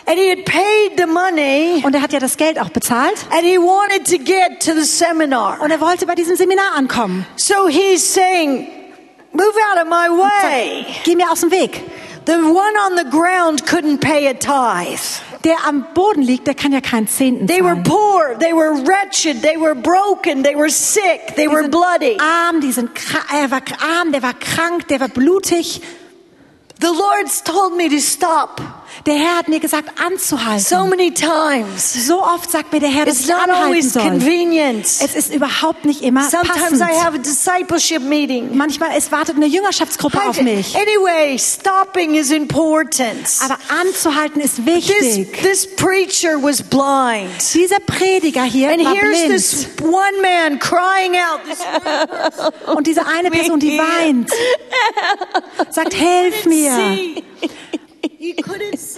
[0.07, 3.25] and he had paid the money und er hat ja das Geld auch bezahlt.
[3.31, 5.59] and he wanted to get to the seminar.
[5.61, 7.25] Und er wollte bei diesem Seminar ankommen.
[7.37, 8.67] So he's saying,
[9.31, 10.85] Move out of my way.
[11.03, 11.81] Geh mir aus dem Weg.
[12.25, 15.21] The one on the ground couldn't pay a tithe.
[15.43, 19.43] Der am Boden liegt, der kann ja keinen Zehnten They were poor, they were wretched,
[19.43, 22.17] they were broken, they were sick, they Die were bloody.
[22.19, 22.89] arm, die sind
[23.31, 23.61] er war
[23.99, 25.81] arm, der war krank, der war blutig.
[26.79, 28.59] The Lord's told me to stop
[29.05, 30.63] Der Herr hat mir gesagt, anzuhalten.
[30.65, 32.07] so many times.
[32.07, 34.01] So oft sagt mir der Herr, dass It's ich not anhalten always soll.
[34.03, 34.85] convenient.
[34.85, 36.81] Es ist überhaupt nicht immer Sometimes passend.
[36.81, 38.55] I have a discipleship meeting.
[38.55, 40.75] Manchmal es wartet eine Jüngerschaftsgruppe auf mich.
[40.75, 43.27] Anyway, stopping is important.
[43.43, 45.41] Aber anzuhalten ist This, wichtig.
[45.41, 47.29] this preacher was blind.
[47.53, 49.31] Dieser Prediger hier And war here's blind.
[49.31, 51.41] this one man crying out.
[51.47, 54.29] This Und diese eine Person, die weint,
[55.69, 56.71] sagt, hilf mir.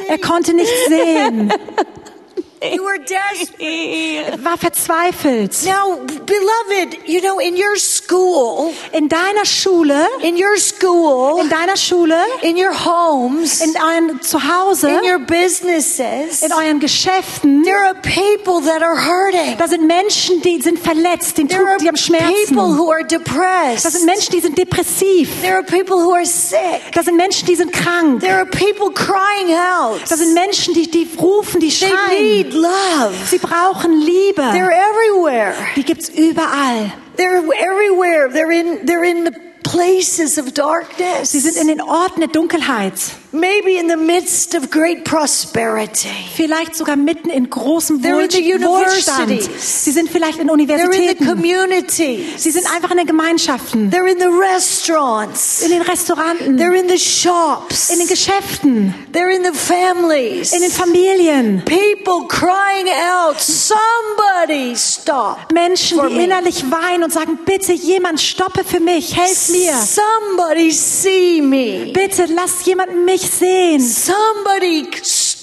[0.08, 1.54] Er konnte nicht sehen,
[2.62, 4.42] You were desperate.
[4.44, 5.64] war verzweifelt.
[5.66, 11.78] Now, beloved, you know, in your school, In deiner Schule, in your school, in deiner
[11.78, 17.94] Schule, in your homes, in euren Zuhause, in your businesses, in euren Geschäften, there are
[18.02, 19.58] people that are hurting.
[19.58, 22.56] da sind Menschen, die sind verletzt, die, tut- die haben Schmerzen.
[22.56, 24.06] people who are Da sind depressed.
[24.06, 25.30] Menschen, die sind depressiv.
[25.42, 26.58] There are people who are sick.
[26.94, 28.22] Da sind Menschen, die sind krank.
[28.22, 30.02] There are people crying out.
[30.10, 32.47] Da sind Menschen, die, die rufen, die schreien.
[32.48, 33.16] Need love.
[33.26, 34.42] Sie brauchen Liebe.
[34.52, 35.54] They're everywhere.
[35.76, 36.92] Die gibt's überall.
[37.16, 38.30] They're everywhere.
[38.30, 41.32] They're in they're in the places of darkness.
[41.32, 42.94] Sie sind in den Orten der Dunkelheit.
[43.34, 46.08] Maybe in the midst of great prosperity.
[46.36, 49.44] Vielleicht sogar mitten in großem in the Wohlstand.
[49.60, 51.26] Sie sind vielleicht in They're in Universitäten.
[51.28, 52.42] communities.
[52.44, 55.62] Sie sind einfach in den Gemeinschaften, They're in the restaurants.
[55.62, 57.90] in den Restauranten, They're in the shops.
[57.90, 60.54] in den Geschäften, They're in the families.
[60.54, 61.64] in den Familien.
[61.66, 65.52] People crying out, somebody stop.
[65.54, 69.57] Menschen, die innerlich weinen und sagen, bitte jemand stoppe für mich, helf mir.
[69.86, 71.92] Somebody see me.
[71.94, 73.80] Bitte lass jemand mich sehen.
[73.82, 74.90] Somebody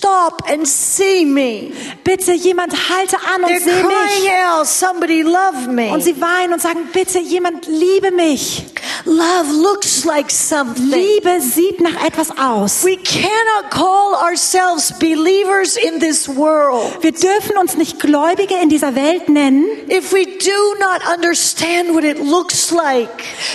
[0.05, 1.73] stop and see me.
[2.05, 4.31] Bitte jemand halte an und sehe mich.
[4.47, 5.91] out, somebody love me.
[5.91, 8.65] Und sie weinen und sagen, bitte jemand liebe mich.
[9.07, 10.91] Love looks like something.
[10.91, 12.85] Liebe sieht nach etwas aus.
[12.85, 18.95] We cannot call ourselves believers in this world Wir dürfen uns nicht Gläubige in dieser
[18.95, 23.09] Welt nennen, if we do not understand what it looks like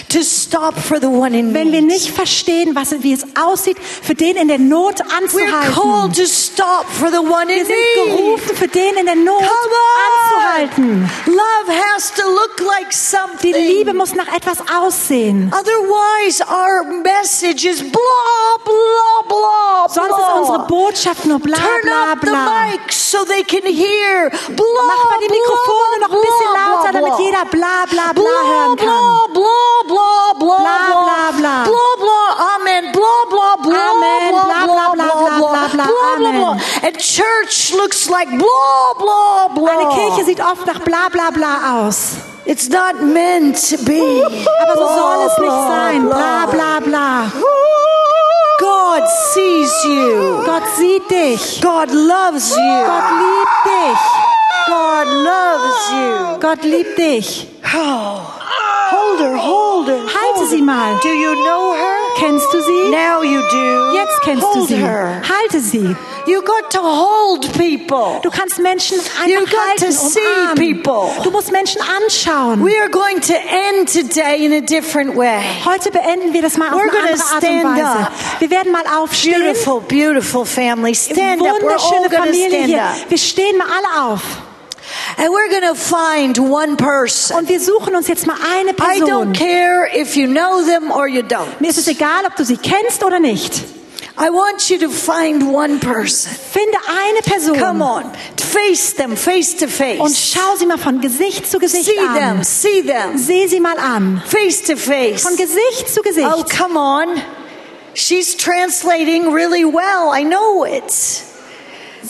[0.10, 1.92] to stop for the one in wenn wir need.
[1.92, 6.14] nicht verstehen, was, wie es aussieht, für den in der Not We're called anzuhalten.
[6.14, 8.18] to stop for the one Wir in sind need.
[8.18, 11.10] gerufen, für den in der Not anzuhalten.
[11.28, 13.54] Love has to look like Die something.
[13.54, 15.52] Liebe muss nach etwas aussehen.
[15.54, 20.68] Otherwise, our message is blah, blah, blah, Sonst ist unsere blah.
[20.68, 22.64] Botschaft nur bla Turn bla up the bla.
[22.72, 24.30] mic so they can hear.
[24.50, 27.26] Blah, Mach mal die Mikrofone blah, noch ein bisschen blah, lauter, blah, damit blah.
[27.26, 28.88] jeder bla bla bla Blah, hören kann.
[28.88, 31.64] blah, blah, blah, blah, Bla, bla, bla.
[31.70, 32.92] Blah, blah, amen.
[32.92, 34.32] Blah, blah, blah, Amen.
[34.32, 35.09] blah, Bla, bla, bla, bla, bla, bla.
[35.40, 36.36] Blah, blah, Amen.
[36.36, 36.58] blah.
[36.84, 39.72] And church looks like blah, blah, blah.
[39.72, 42.18] Eine Kirche sieht oft nach bla bla bla aus.
[42.46, 44.24] It's not meant to be.
[44.62, 46.10] Aber so soll es nicht sein.
[46.10, 47.32] Bla bla bla.
[48.60, 50.44] God sees you.
[50.46, 51.62] Gott sieht dich.
[51.62, 52.86] God loves you.
[52.86, 54.00] Gott liebt dich.
[54.68, 56.40] God loves you.
[56.40, 57.48] Gott liebt dich.
[57.64, 58.20] Oh.
[58.92, 60.02] Hold her, hold her.
[60.02, 61.00] Halte sie mal.
[61.02, 62.09] Do you know her?
[62.20, 62.90] Kennst du sie?
[62.92, 63.94] Now you do.
[63.96, 64.76] Jetzt kennst du hold sie.
[64.76, 65.22] her.
[65.28, 65.96] Halte sie.
[66.28, 68.20] You got to hold people.
[68.22, 70.56] Du kannst Menschen You got to see umarmen.
[70.84, 71.10] people.
[71.24, 72.64] Du musst Menschen anschauen.
[72.64, 75.40] We are going to end today in a different way.
[75.66, 78.08] Heute beenden wir das mal auf We're eine gonna andere Art und Weise.
[78.08, 78.12] up.
[78.40, 79.42] Wir werden mal aufstehen.
[79.42, 80.94] Beautiful, beautiful family.
[80.94, 81.48] Stand up.
[81.48, 82.84] We're all Wunderschöne Familie stand hier.
[82.84, 82.96] up.
[83.10, 84.22] Wir stehen mal alle auf.
[85.18, 87.38] And we're going to find one person.
[87.38, 89.34] Und wir suchen uns jetzt mal eine I don't Person.
[89.34, 91.60] care if you know them or you don't.
[91.60, 93.64] Mir ist es egal, ob du sie kennst oder nicht.
[94.18, 96.30] I want you to find one person.
[96.52, 97.58] Finde eine Person.
[97.58, 98.04] Come on.
[98.38, 100.34] Face them face to Und face.
[100.34, 102.40] schau sie mal von Gesicht zu Gesicht See them.
[102.40, 102.44] an.
[102.44, 103.18] See them.
[103.18, 104.22] Seh sie mal an.
[104.28, 105.22] Face to face.
[105.24, 106.28] Von Gesicht zu Gesicht.
[106.30, 107.22] Oh, come on.
[107.94, 110.12] She's translating really well.
[110.14, 111.24] I know it.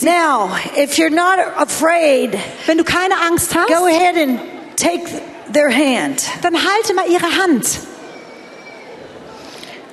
[0.02, 4.40] Now, if you're not afraid, Wenn du keine Angst hast, go ahead and
[4.76, 5.04] take
[5.52, 6.22] their hand.
[6.42, 7.80] dann halte mal ihre Hand.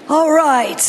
[0.08, 0.82] All right.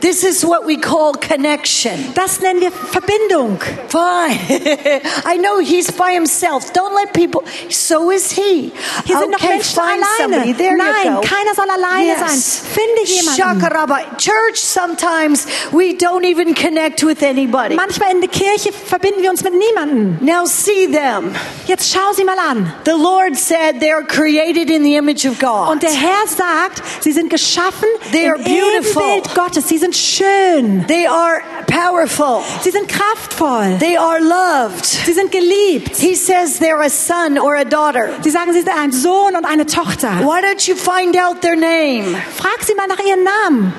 [0.00, 2.12] This is what we call connection.
[2.14, 3.58] Das nennen wir Verbindung.
[3.88, 4.38] Fine.
[5.24, 6.72] I know he's by himself.
[6.72, 7.42] Don't let people.
[7.70, 8.72] So is he.
[9.06, 10.76] Hier sind noch okay, Menschen find alleine.
[10.76, 11.20] Nein, you go.
[11.20, 12.20] keiner soll alleine Yes.
[12.20, 12.74] sein.
[12.74, 13.62] Finde jemanden.
[13.62, 13.98] Shakaraba.
[14.18, 17.74] Church, sometimes we don't even connect with anybody.
[17.74, 20.18] Manchmal in der Kirche verbinden wir uns mit niemandem.
[20.20, 21.34] Now see them.
[21.66, 22.72] Jetzt schau sie mal an.
[22.84, 25.70] The Lord said they are created in the image of God.
[25.70, 29.02] Und der Herr sagt, sie sind geschaffen They are im beautiful.
[29.02, 29.68] Ebenbild Gottes.
[29.68, 30.86] Sie sind schön.
[30.86, 32.42] They are powerful.
[32.62, 33.78] Sie sind kraftvoll.
[33.78, 34.84] They are loved.
[34.84, 35.96] Sie sind geliebt.
[35.96, 38.10] He says they're a son or a daughter.
[38.22, 40.08] Sie sagen, sie sind ein Sohn und eine Tochter.
[40.22, 42.16] Why don't you find out their name?
[42.36, 43.72] Frag sie mal nach ihren Namen.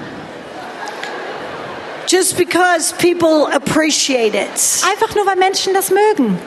[2.07, 4.83] Just because people appreciate it.
[4.89, 6.39] Einfach nur, weil Menschen das mögen.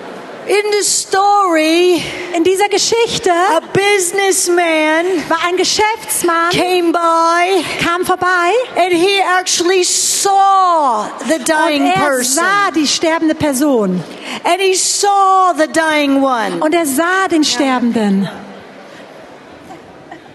[0.46, 2.02] In the story,
[2.34, 9.84] In dieser Geschichte a businessman war ein Geschäftsmann, came by kam vorbei and he actually
[9.84, 12.42] saw the und dying er person.
[12.44, 14.02] sah die sterbende Person.
[14.44, 16.60] And he saw the dying one.
[16.60, 18.28] Und er sah den Sterbenden.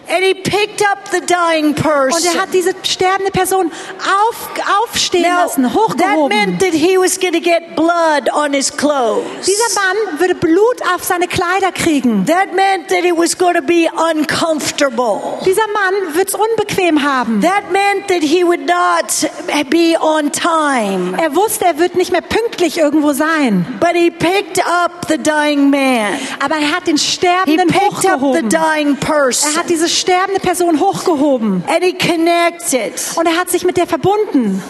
[0.08, 2.36] And he picked up the dying Und person.
[2.36, 4.50] er hat diese sterbende Person auf,
[4.84, 6.30] aufstehen Now, lassen, that hochgehoben.
[6.30, 9.46] meant that he was going to get blood on his clothes.
[9.46, 12.26] Dieser Mann würde Blut auf seine Kleider kriegen.
[12.26, 15.40] That meant that it was going to be uncomfortable.
[15.46, 17.42] Dieser Mann wird es unbequem haben.
[17.42, 19.30] That meant that he would not
[19.70, 21.18] be on time.
[21.20, 23.66] Er wusste, er wird nicht mehr pünktlich irgendwo sein.
[23.80, 26.20] But he picked up the dying man.
[26.44, 28.50] Aber er hat den He Sterbenden picked up the hochgehoben.
[28.50, 29.56] dying Er person.
[29.58, 31.64] hat diese sterbende Person hochgehoben.
[31.68, 32.94] And he connected.
[33.16, 34.62] Und er hat sich mit der verbunden.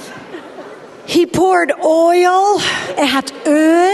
[1.08, 2.60] He poured oil
[2.97, 3.89] Er hat Öl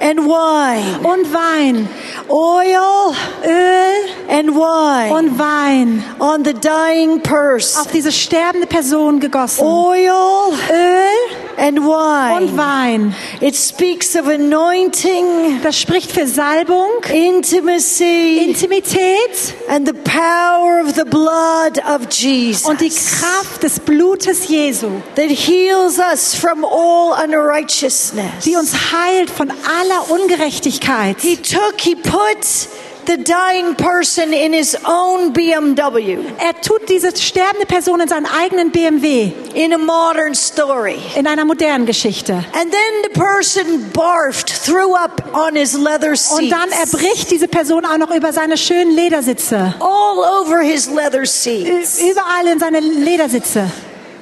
[0.00, 1.00] and wine.
[1.02, 1.88] und Wein.
[2.28, 7.82] Oil Öl and wine und Wein on the dying person.
[7.82, 9.62] auf diese sterbende Person gegossen.
[9.64, 12.36] Oil Öl and wine.
[12.36, 12.56] und.
[12.56, 13.14] Wein.
[13.40, 21.04] It speaks of anointing, Das spricht für Salbung, intimacy, Intimität and the power of the
[21.04, 28.44] blood of Jesus und die Kraft des Blutes Jesu, that heals us from all unrighteousness.
[28.44, 31.16] die uns heilt von aller Ungerechtigkeit.
[31.20, 32.68] He took, he put
[33.06, 38.70] the dying person in his own BMW Er tut diese sterbende Person in seinen eigenen
[38.72, 40.98] BMW in a modern story.
[41.16, 42.32] in einer modernen Geschichte.
[42.52, 46.52] And then the person barfed, threw up on his leather Und seat.
[46.52, 49.74] dann erbricht diese Person auch noch über seine schönen Ledersitze.
[49.80, 52.00] all over his leather seats.
[52.00, 53.70] Überall in seine Ledersitze.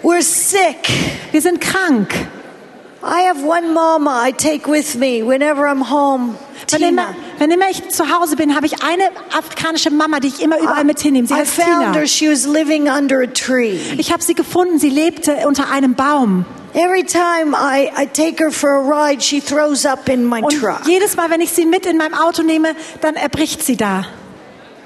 [0.05, 0.88] We're sick.
[1.32, 2.14] Wir sind krank.
[3.02, 6.36] I have one mama I take with me whenever I'm home.
[6.70, 9.05] Wenn immer, wenn immer ich zu Hause bin, habe ich eine
[9.36, 11.26] afrikanische Mama, die ich immer überall mit hinnehme.
[11.26, 11.92] Sie I heißt found Tina.
[11.94, 12.07] her.
[12.07, 13.78] She was living under a tree.
[13.98, 14.78] Ich habe sie gefunden.
[14.78, 16.44] Sie lebte unter einem Baum.
[16.74, 20.59] Every time I, I take her for a ride, she throws up in my Und
[20.61, 20.86] truck.
[20.86, 24.05] jedes Mal, wenn ich sie mit in meinem Auto nehme, dann erbricht sie da.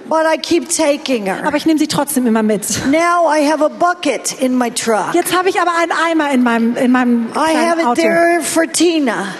[0.08, 1.44] But I keep taking her.
[1.44, 2.86] Aber ich nehme sie trotzdem immer mit.
[2.86, 5.14] Now I have a bucket in my truck.
[5.14, 8.00] Jetzt habe ich aber einen Eimer in meinem, in meinem I have it Auto.
[8.00, 9.34] there for Tina.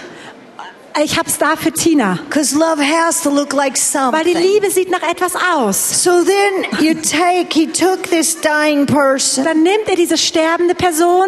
[1.01, 2.19] Ich habe es da für Tina.
[2.25, 4.51] Because love has to look like Weil die something.
[4.53, 6.03] Liebe sieht nach etwas aus.
[6.03, 11.27] So then you take, he took this dying person Dann nimmt er diese sterbende Person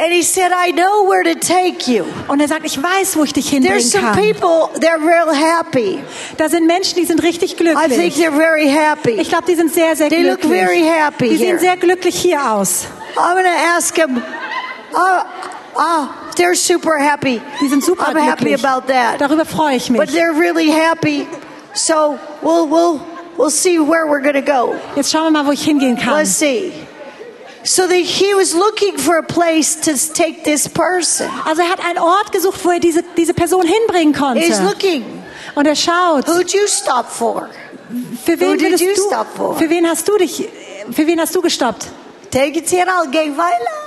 [0.00, 2.04] and he said, I know where to take you.
[2.28, 4.14] und er sagt, ich weiß, wo ich dich There's some kann.
[4.16, 6.02] people, they're real happy.
[6.38, 7.84] Da sind Menschen, die sind richtig glücklich.
[7.84, 9.12] I think they're very happy.
[9.20, 11.58] Ich glaube, die sind sehr, sehr They look very happy Die here.
[11.58, 12.86] sehen sehr glücklich hier aus.
[13.16, 14.22] I'm going to ask him.
[14.94, 15.22] oh,
[15.76, 17.40] oh, they're super happy.
[17.60, 18.64] Die sind super I'm happy glücklich.
[18.64, 19.20] about that.
[19.20, 20.00] Darüber freue ich mich.
[20.00, 21.26] But they're really happy.
[21.74, 23.00] So we'll, we'll,
[23.36, 24.74] we'll see where we're going to go.
[24.96, 26.14] Jetzt schauen wir mal, wo ich hingehen kann.
[26.16, 26.72] Let's see.
[27.62, 31.28] So that he was looking for a place to take this person.
[31.44, 34.40] Also er hat einen Ort gesucht, wo er diese, diese Person hinbringen konnte.
[34.40, 35.04] He's looking.
[35.54, 37.50] Und er schaut, Who'd you stop for?
[38.24, 39.56] für Who wen, did you du, stop for?
[39.56, 40.48] für wen hast du dich,
[40.92, 41.86] für wen hast du gestoppt?
[42.30, 43.80] Take it here, alguém vai lá.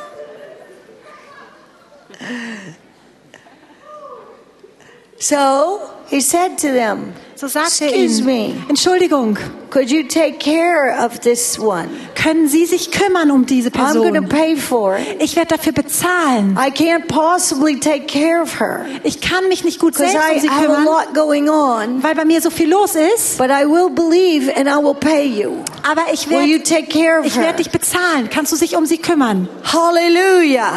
[5.19, 7.13] So he said to them,
[7.43, 8.53] So sagte er me.
[8.69, 9.37] Entschuldigung,
[9.69, 11.89] Could you take care of this one?
[12.15, 14.29] können Sie sich kümmern um diese I'm going to Person?
[14.29, 15.21] pay for it.
[15.21, 16.57] Ich werde dafür bezahlen.
[16.57, 20.49] I can't possibly take care of her Ich kann mich nicht gut selbst um sie
[20.49, 22.01] have a kümmern, lot going on.
[22.01, 23.37] weil bei mir so viel los ist.
[23.37, 25.65] But I will believe and I will pay you.
[25.83, 28.29] Aber ich werde ich dich bezahlen.
[28.29, 29.49] Kannst du dich um sie kümmern?
[29.65, 30.71] Hallelujah.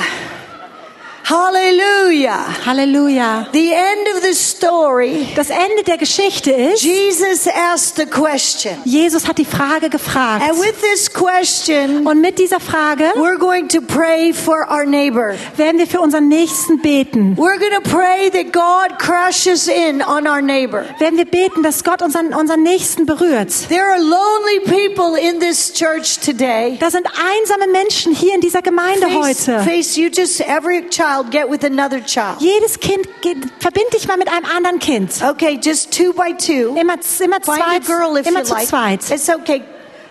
[1.28, 2.38] Hallelujah.
[2.64, 3.50] Halleluja.
[3.52, 8.76] The end of the story, Das Ende der Geschichte ist, Jesus asked a question.
[8.84, 10.44] Jesus hat die Frage gefragt.
[10.48, 15.34] And with this question, Und mit dieser Frage we're going to pray for our neighbor.
[15.56, 17.34] werden wir für unseren Nächsten beten.
[17.36, 20.84] We're going to pray that God crashes in on our neighbor.
[21.00, 23.50] Werden wir beten, dass Gott unseren, unseren Nächsten berührt.
[23.68, 26.76] There are lonely people in this church today.
[26.78, 29.64] Da sind einsame Menschen hier in dieser Gemeinde Face, heute.
[29.64, 32.40] face you just every child get with another child.
[32.40, 35.12] Jedes Kind, geht- verbind dich mal mit einem anderen Kind.
[35.22, 36.74] Okay, just two by two.
[36.78, 38.66] Immer, immer Find a girl if immer you zu like.
[38.68, 39.10] zweit.
[39.10, 39.62] It's okay.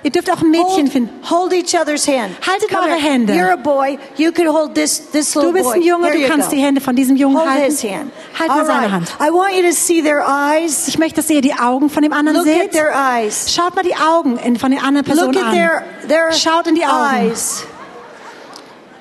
[0.04, 1.10] Ihr dürft auch ein Mädchen Hold, finden.
[1.32, 2.36] hold each other's hand.
[2.46, 3.12] Haltet Come eure here.
[3.12, 3.34] Hände.
[3.34, 3.98] You're a boy.
[4.18, 5.74] You can hold this this Du little bist boy.
[5.78, 6.56] ein Junge, du kannst go.
[6.56, 7.66] die Hände von diesem Jungen Hold halten.
[7.72, 8.12] his hand.
[8.38, 8.92] Halt All mal seine right.
[8.92, 9.08] Hand.
[9.20, 10.88] I want you to see their eyes.
[10.88, 12.72] Ich möchte, dass ihr die Augen von dem anderen Look at seht.
[12.74, 13.52] their eyes.
[13.52, 15.56] Schaut mal die Augen von der anderen Person Look at an.
[15.56, 17.32] their their Schaut in die Augen.
[17.32, 17.64] eyes.
[17.64, 17.74] And I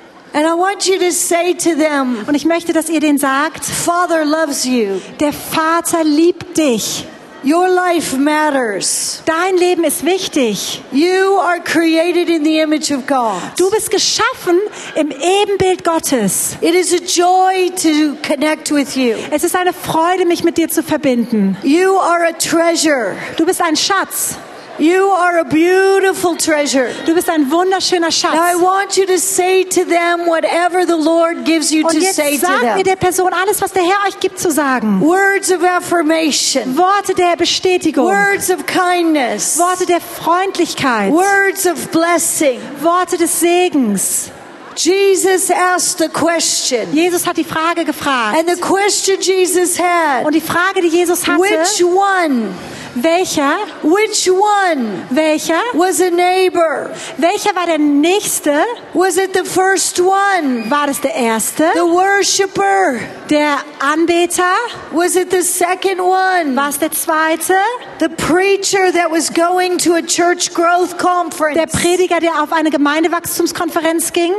[0.06, 4.64] want you to say to them, Und ich möchte, dass ihr den sagt, Father loves
[4.64, 5.00] you.
[5.20, 7.06] der Vater liebt dich.
[7.44, 9.22] Your life matters.
[9.26, 10.80] Dein Leben ist wichtig.
[10.92, 13.36] You are created in the image of God.
[13.58, 14.58] Du bist geschaffen
[14.94, 16.56] im Ebenbild Gottes.
[16.62, 19.16] It is a joy to connect with you.
[19.30, 21.58] Es ist eine Freude, mich mit dir zu verbinden.
[21.62, 23.14] You are a treasure.
[23.36, 24.36] Du bist ein Schatz.
[24.78, 26.88] You are a beautiful treasure.
[27.06, 28.60] Du bist ein wunderschöner Now I Schatz.
[28.60, 32.46] want you to say to them whatever the Lord gives you Und to say to
[32.46, 32.82] sagt ihr them.
[32.84, 35.00] der Person alles, was der Herr euch gibt zu sagen.
[35.00, 36.76] Words of affirmation.
[36.76, 38.06] Worte der Bestätigung.
[38.06, 39.58] Words of kindness.
[39.58, 41.12] Worte der Freundlichkeit.
[41.12, 42.60] Words of blessing.
[42.82, 44.30] Worte des Segens.
[44.76, 46.92] Jesus asked a question.
[46.92, 48.36] Jesus hat die Frage gefragt.
[48.36, 52.52] And the question Jesus had, Und die Frage, die Jesus hatte, which one,
[52.96, 56.94] welcher, which one welcher, was a neighbor?
[57.18, 58.64] welcher war der Nächste?
[58.94, 60.70] Was it the first one?
[60.70, 61.70] War das der Erste?
[61.74, 63.00] The worshiper?
[63.28, 64.54] Der Anbeter?
[64.92, 66.54] Was it the second one?
[66.56, 67.54] War es der Zweite?
[67.98, 71.72] The preacher that was going to a church growth Der conference?
[71.72, 74.32] Prediger, der auf eine Gemeindewachstumskonferenz ging?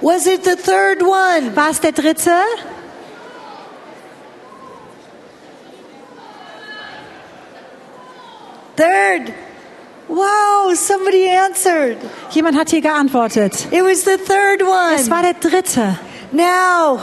[0.00, 1.54] Was it the third one?
[1.54, 2.32] War es der Dritte?
[8.76, 9.32] Third.
[10.08, 11.96] Wow, somebody answered.
[12.30, 13.66] Jemand hat hier geantwortet.
[13.70, 14.94] It was the third one.
[14.94, 15.98] Es war der Dritte.
[16.32, 16.98] Now,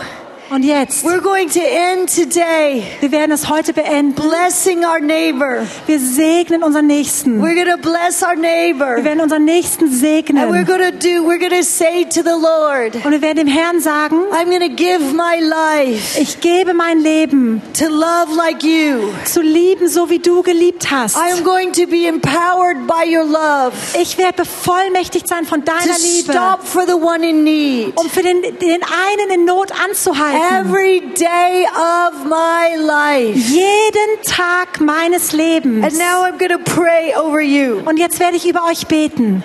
[0.51, 4.13] Und jetzt, we're going to end today wir werden es heute beenden.
[4.15, 5.67] blessing our neighbor.
[5.85, 7.39] Wir segnen unseren Nächsten.
[7.39, 9.03] We're going to bless our Wir neighbor.
[9.03, 10.65] werden unseren Nächsten And we're segnen.
[10.65, 13.79] going to do, we're going to say to the Lord, Und wir werden dem Herrn
[13.79, 19.09] sagen, I'm going to give my life ich gebe mein Leben to love like you.
[19.25, 21.15] zu lieben, so wie du geliebt hast.
[21.15, 25.71] I am going to be empowered by your love Ich werde bevollmächtigt sein von to
[25.71, 27.95] deiner Liebe, stop for the one in need.
[27.99, 30.38] um für den, den einen in Not anzuhalten.
[30.41, 33.35] Every day of my life.
[33.35, 35.83] Jeden Tag meines Lebens.
[35.83, 37.81] And now I'm going to pray over you.
[37.85, 39.43] Und jetzt werde ich über euch beten.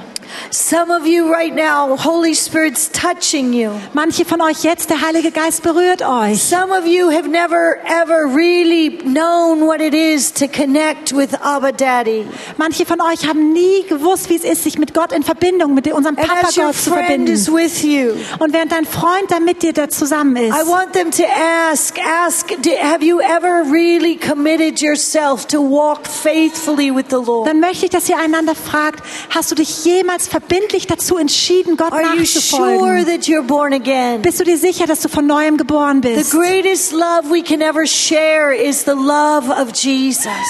[0.51, 3.71] Some of you right now, Holy Spirit's touching you.
[3.93, 6.43] Manche von euch jetzt, der Heilige Geist berührt euch.
[6.43, 11.73] Some of you have never ever really known what it is to connect with Abba
[11.73, 12.27] Daddy.
[12.57, 15.91] Manche von euch haben nie gewusst, wie es ist, sich mit Gott in Verbindung, mit
[15.93, 17.55] unserem Papa your Gott zu friend is verbinden.
[17.57, 21.11] with you, Und während dein Freund da mit dir da zusammen ist, I want them
[21.11, 22.51] to ask, ask,
[22.81, 27.49] have you ever really committed yourself to walk faithfully with the Lord?
[27.49, 31.93] dann möchte ich, dass ihr einander fragt, hast du dich jemals verbindlich dazu entschieden, Gott
[31.93, 33.75] Are sure nachzufolgen?
[33.75, 34.23] again?
[34.23, 36.33] Bist du dir sicher, dass du von neuem geboren bist?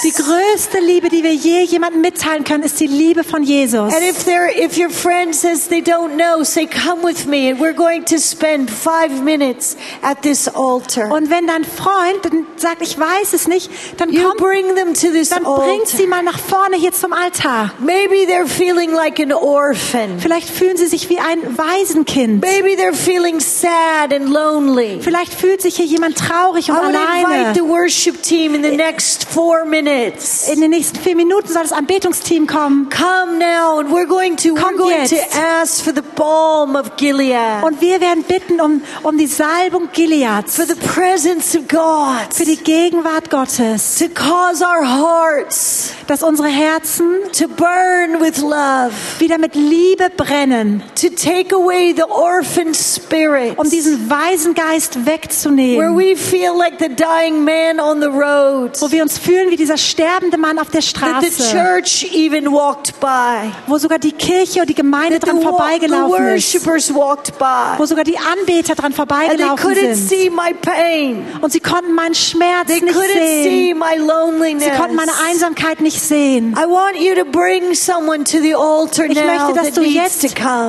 [0.03, 3.93] Die größte Liebe, die wir je jemandem mitteilen können, ist die Liebe von Jesus.
[3.93, 7.59] And if they're, if your friend says they don't know, say, come with me and
[7.59, 11.11] we're going to spend five minutes at this altar.
[11.11, 12.21] Und wenn dein Freund
[12.57, 16.07] sagt, ich weiß es nicht, dann You komm, bring them to this dann bringt sie
[16.07, 17.71] mal nach vorne hier zum Altar.
[17.79, 20.19] Maybe they're feeling like an orphan.
[20.19, 22.41] Vielleicht fühlen sie sich wie ein Waisenkind.
[22.43, 24.99] Maybe they're feeling sad and lonely.
[25.01, 27.69] Vielleicht fühlt sich hier jemand traurig I und would invite the alleine.
[27.69, 30.49] worship team in the next four minutes.
[30.49, 32.89] In den nächsten vier Minuten soll das Anbetungsteam kommen.
[32.89, 35.35] Come now, and we're going to we're going to jetzt.
[35.37, 40.55] ask for the balm of Gilead, Und wir werden bitten um, um die Salbung Gileads.
[40.55, 43.97] for the presence of God, Für die Gegenwart Gottes.
[43.99, 50.81] to cause our hearts Dass unsere Herzen to burn with love, wieder mit Liebe brennen.
[50.95, 55.95] to take away the orphan spirit, Um diesen Waisengeist where wegzunehmen.
[55.97, 59.77] we feel like the dying man on the road, Wo wir uns fühlen wie dieser
[59.77, 61.51] sterbende Mann auf der that the Straße.
[61.51, 65.47] church even walked by, Wo sogar die Kirche und die Gemeinde that dran wa- the
[65.47, 66.53] vorbeigelaufen ist.
[66.53, 70.09] worshipers walked by, Wo sogar die Anbeter dran and they vorbeigelaufen couldn't sind.
[70.09, 71.25] see my pain.
[71.41, 73.43] Und sie konnten meinen Schmerz They nicht couldn't see
[73.73, 73.77] sehen.
[73.79, 74.63] my loneliness.
[74.65, 76.53] Sie konnten meine Einsamkeit nicht sehen.
[76.57, 80.25] I want you to bring someone to the altar Ich now möchte, dass du jetzt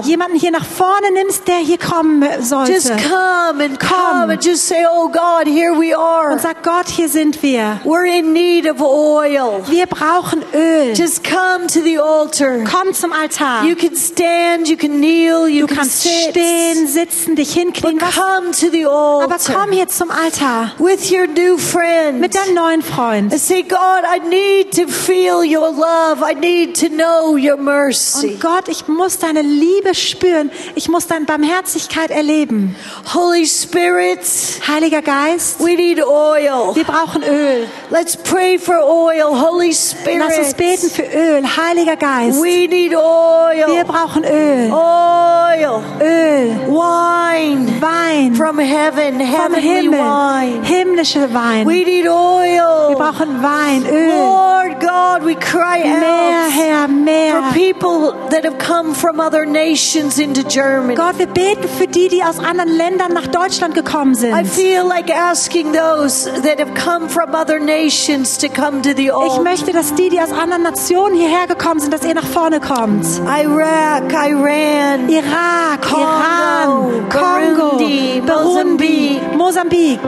[0.06, 2.22] jemanden hier nach vorne nimmst, der hier kommen
[2.66, 6.32] Just come and come and just say, "Oh God, here we are.
[6.32, 7.80] Und sag Gott, hier sind wir.
[7.84, 10.94] We're in need of oil." Wir brauchen Öl.
[10.94, 12.64] Just come to the altar.
[12.64, 13.64] Komm zum Altar.
[13.64, 17.98] You can stand, you can kneel, you Du can kannst sit, stehen, sitzen, dich hinknien.
[17.98, 19.24] but come to the altar.
[19.24, 22.20] aber komm hier zum Altar with your new friend.
[22.20, 23.32] mit deinem neuen Freund.
[23.32, 26.22] And say, God, I need to feel your love.
[26.22, 28.28] I need to know your mercy.
[28.34, 30.50] Und Gott, ich muss deine Liebe spüren.
[30.74, 32.74] Ich muss deine Barmherzigkeit erleben.
[33.14, 34.20] Holy Spirit,
[34.66, 36.74] Heiliger Geist, we need oil.
[36.74, 37.66] wir brauchen Öl.
[37.90, 39.38] Let's pray for oil.
[39.40, 41.44] Holy Lass uns beten Spirit, für Öl.
[41.56, 43.84] Heiliger Geist, we need wir oil.
[43.84, 44.72] brauchen Öl.
[44.72, 50.64] Oil, Öl, wine Wein from heaven, vom heavenly Himmel, wine.
[50.64, 51.66] himmlische Wein.
[51.66, 52.94] We need Wir oil.
[52.96, 54.08] brauchen Wein, Öl.
[54.08, 57.52] Lord God, we cry Mehr, out Herr, for mehr.
[57.52, 60.94] people that have come from other nations into Germany.
[60.94, 64.46] Gott, wir beten für die, die aus anderen Ländern nach Deutschland gekommen I sind.
[64.48, 69.12] feel like asking those that have come from other nations to come to the Ich
[69.12, 69.42] altar.
[69.42, 73.04] möchte, dass die, die aus anderen Nationen hierher gekommen sind, dass ihr nach vorne kommt.
[73.26, 80.00] Iraq, Iran, Irak, Kongo, Iran, Kongo, Burundi, Burundi, Mosambik.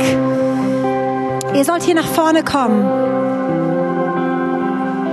[1.55, 3.27] Ihr sollt hier nach vorne kommen.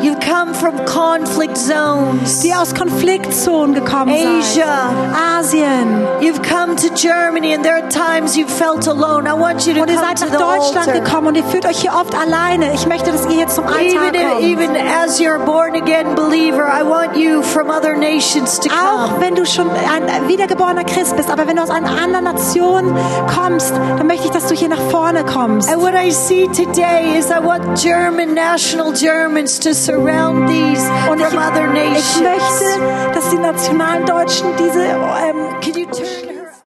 [0.05, 2.41] You've come from conflict zones.
[2.41, 4.61] Die aus Konfliktzonen gekommen seid.
[4.61, 5.39] Asia.
[5.39, 6.05] Asien.
[6.21, 9.25] You've come to Germany and there are times you felt alone.
[9.27, 11.01] I want you to Und ihr seid nach Deutschland altar.
[11.01, 12.71] gekommen und ihr fühlt euch hier oft alleine.
[12.75, 14.41] Ich möchte, dass ihr hier zum Altar Even, kommt.
[14.43, 19.21] even as you're born again believer, I want you from other nations to Auch come.
[19.21, 22.95] wenn du schon ein wiedergeborener Christ bist, aber wenn du aus einer anderen Nation
[23.35, 25.67] kommst, dann möchte ich, dass du hier nach vorne kommst.
[25.71, 31.19] And what I see today is I want German, national Germans to surround these Und
[31.19, 32.21] ich, from other ich nations.
[32.21, 36.34] möchte, dass die nationalen Deutschen diese ähm, Can you turn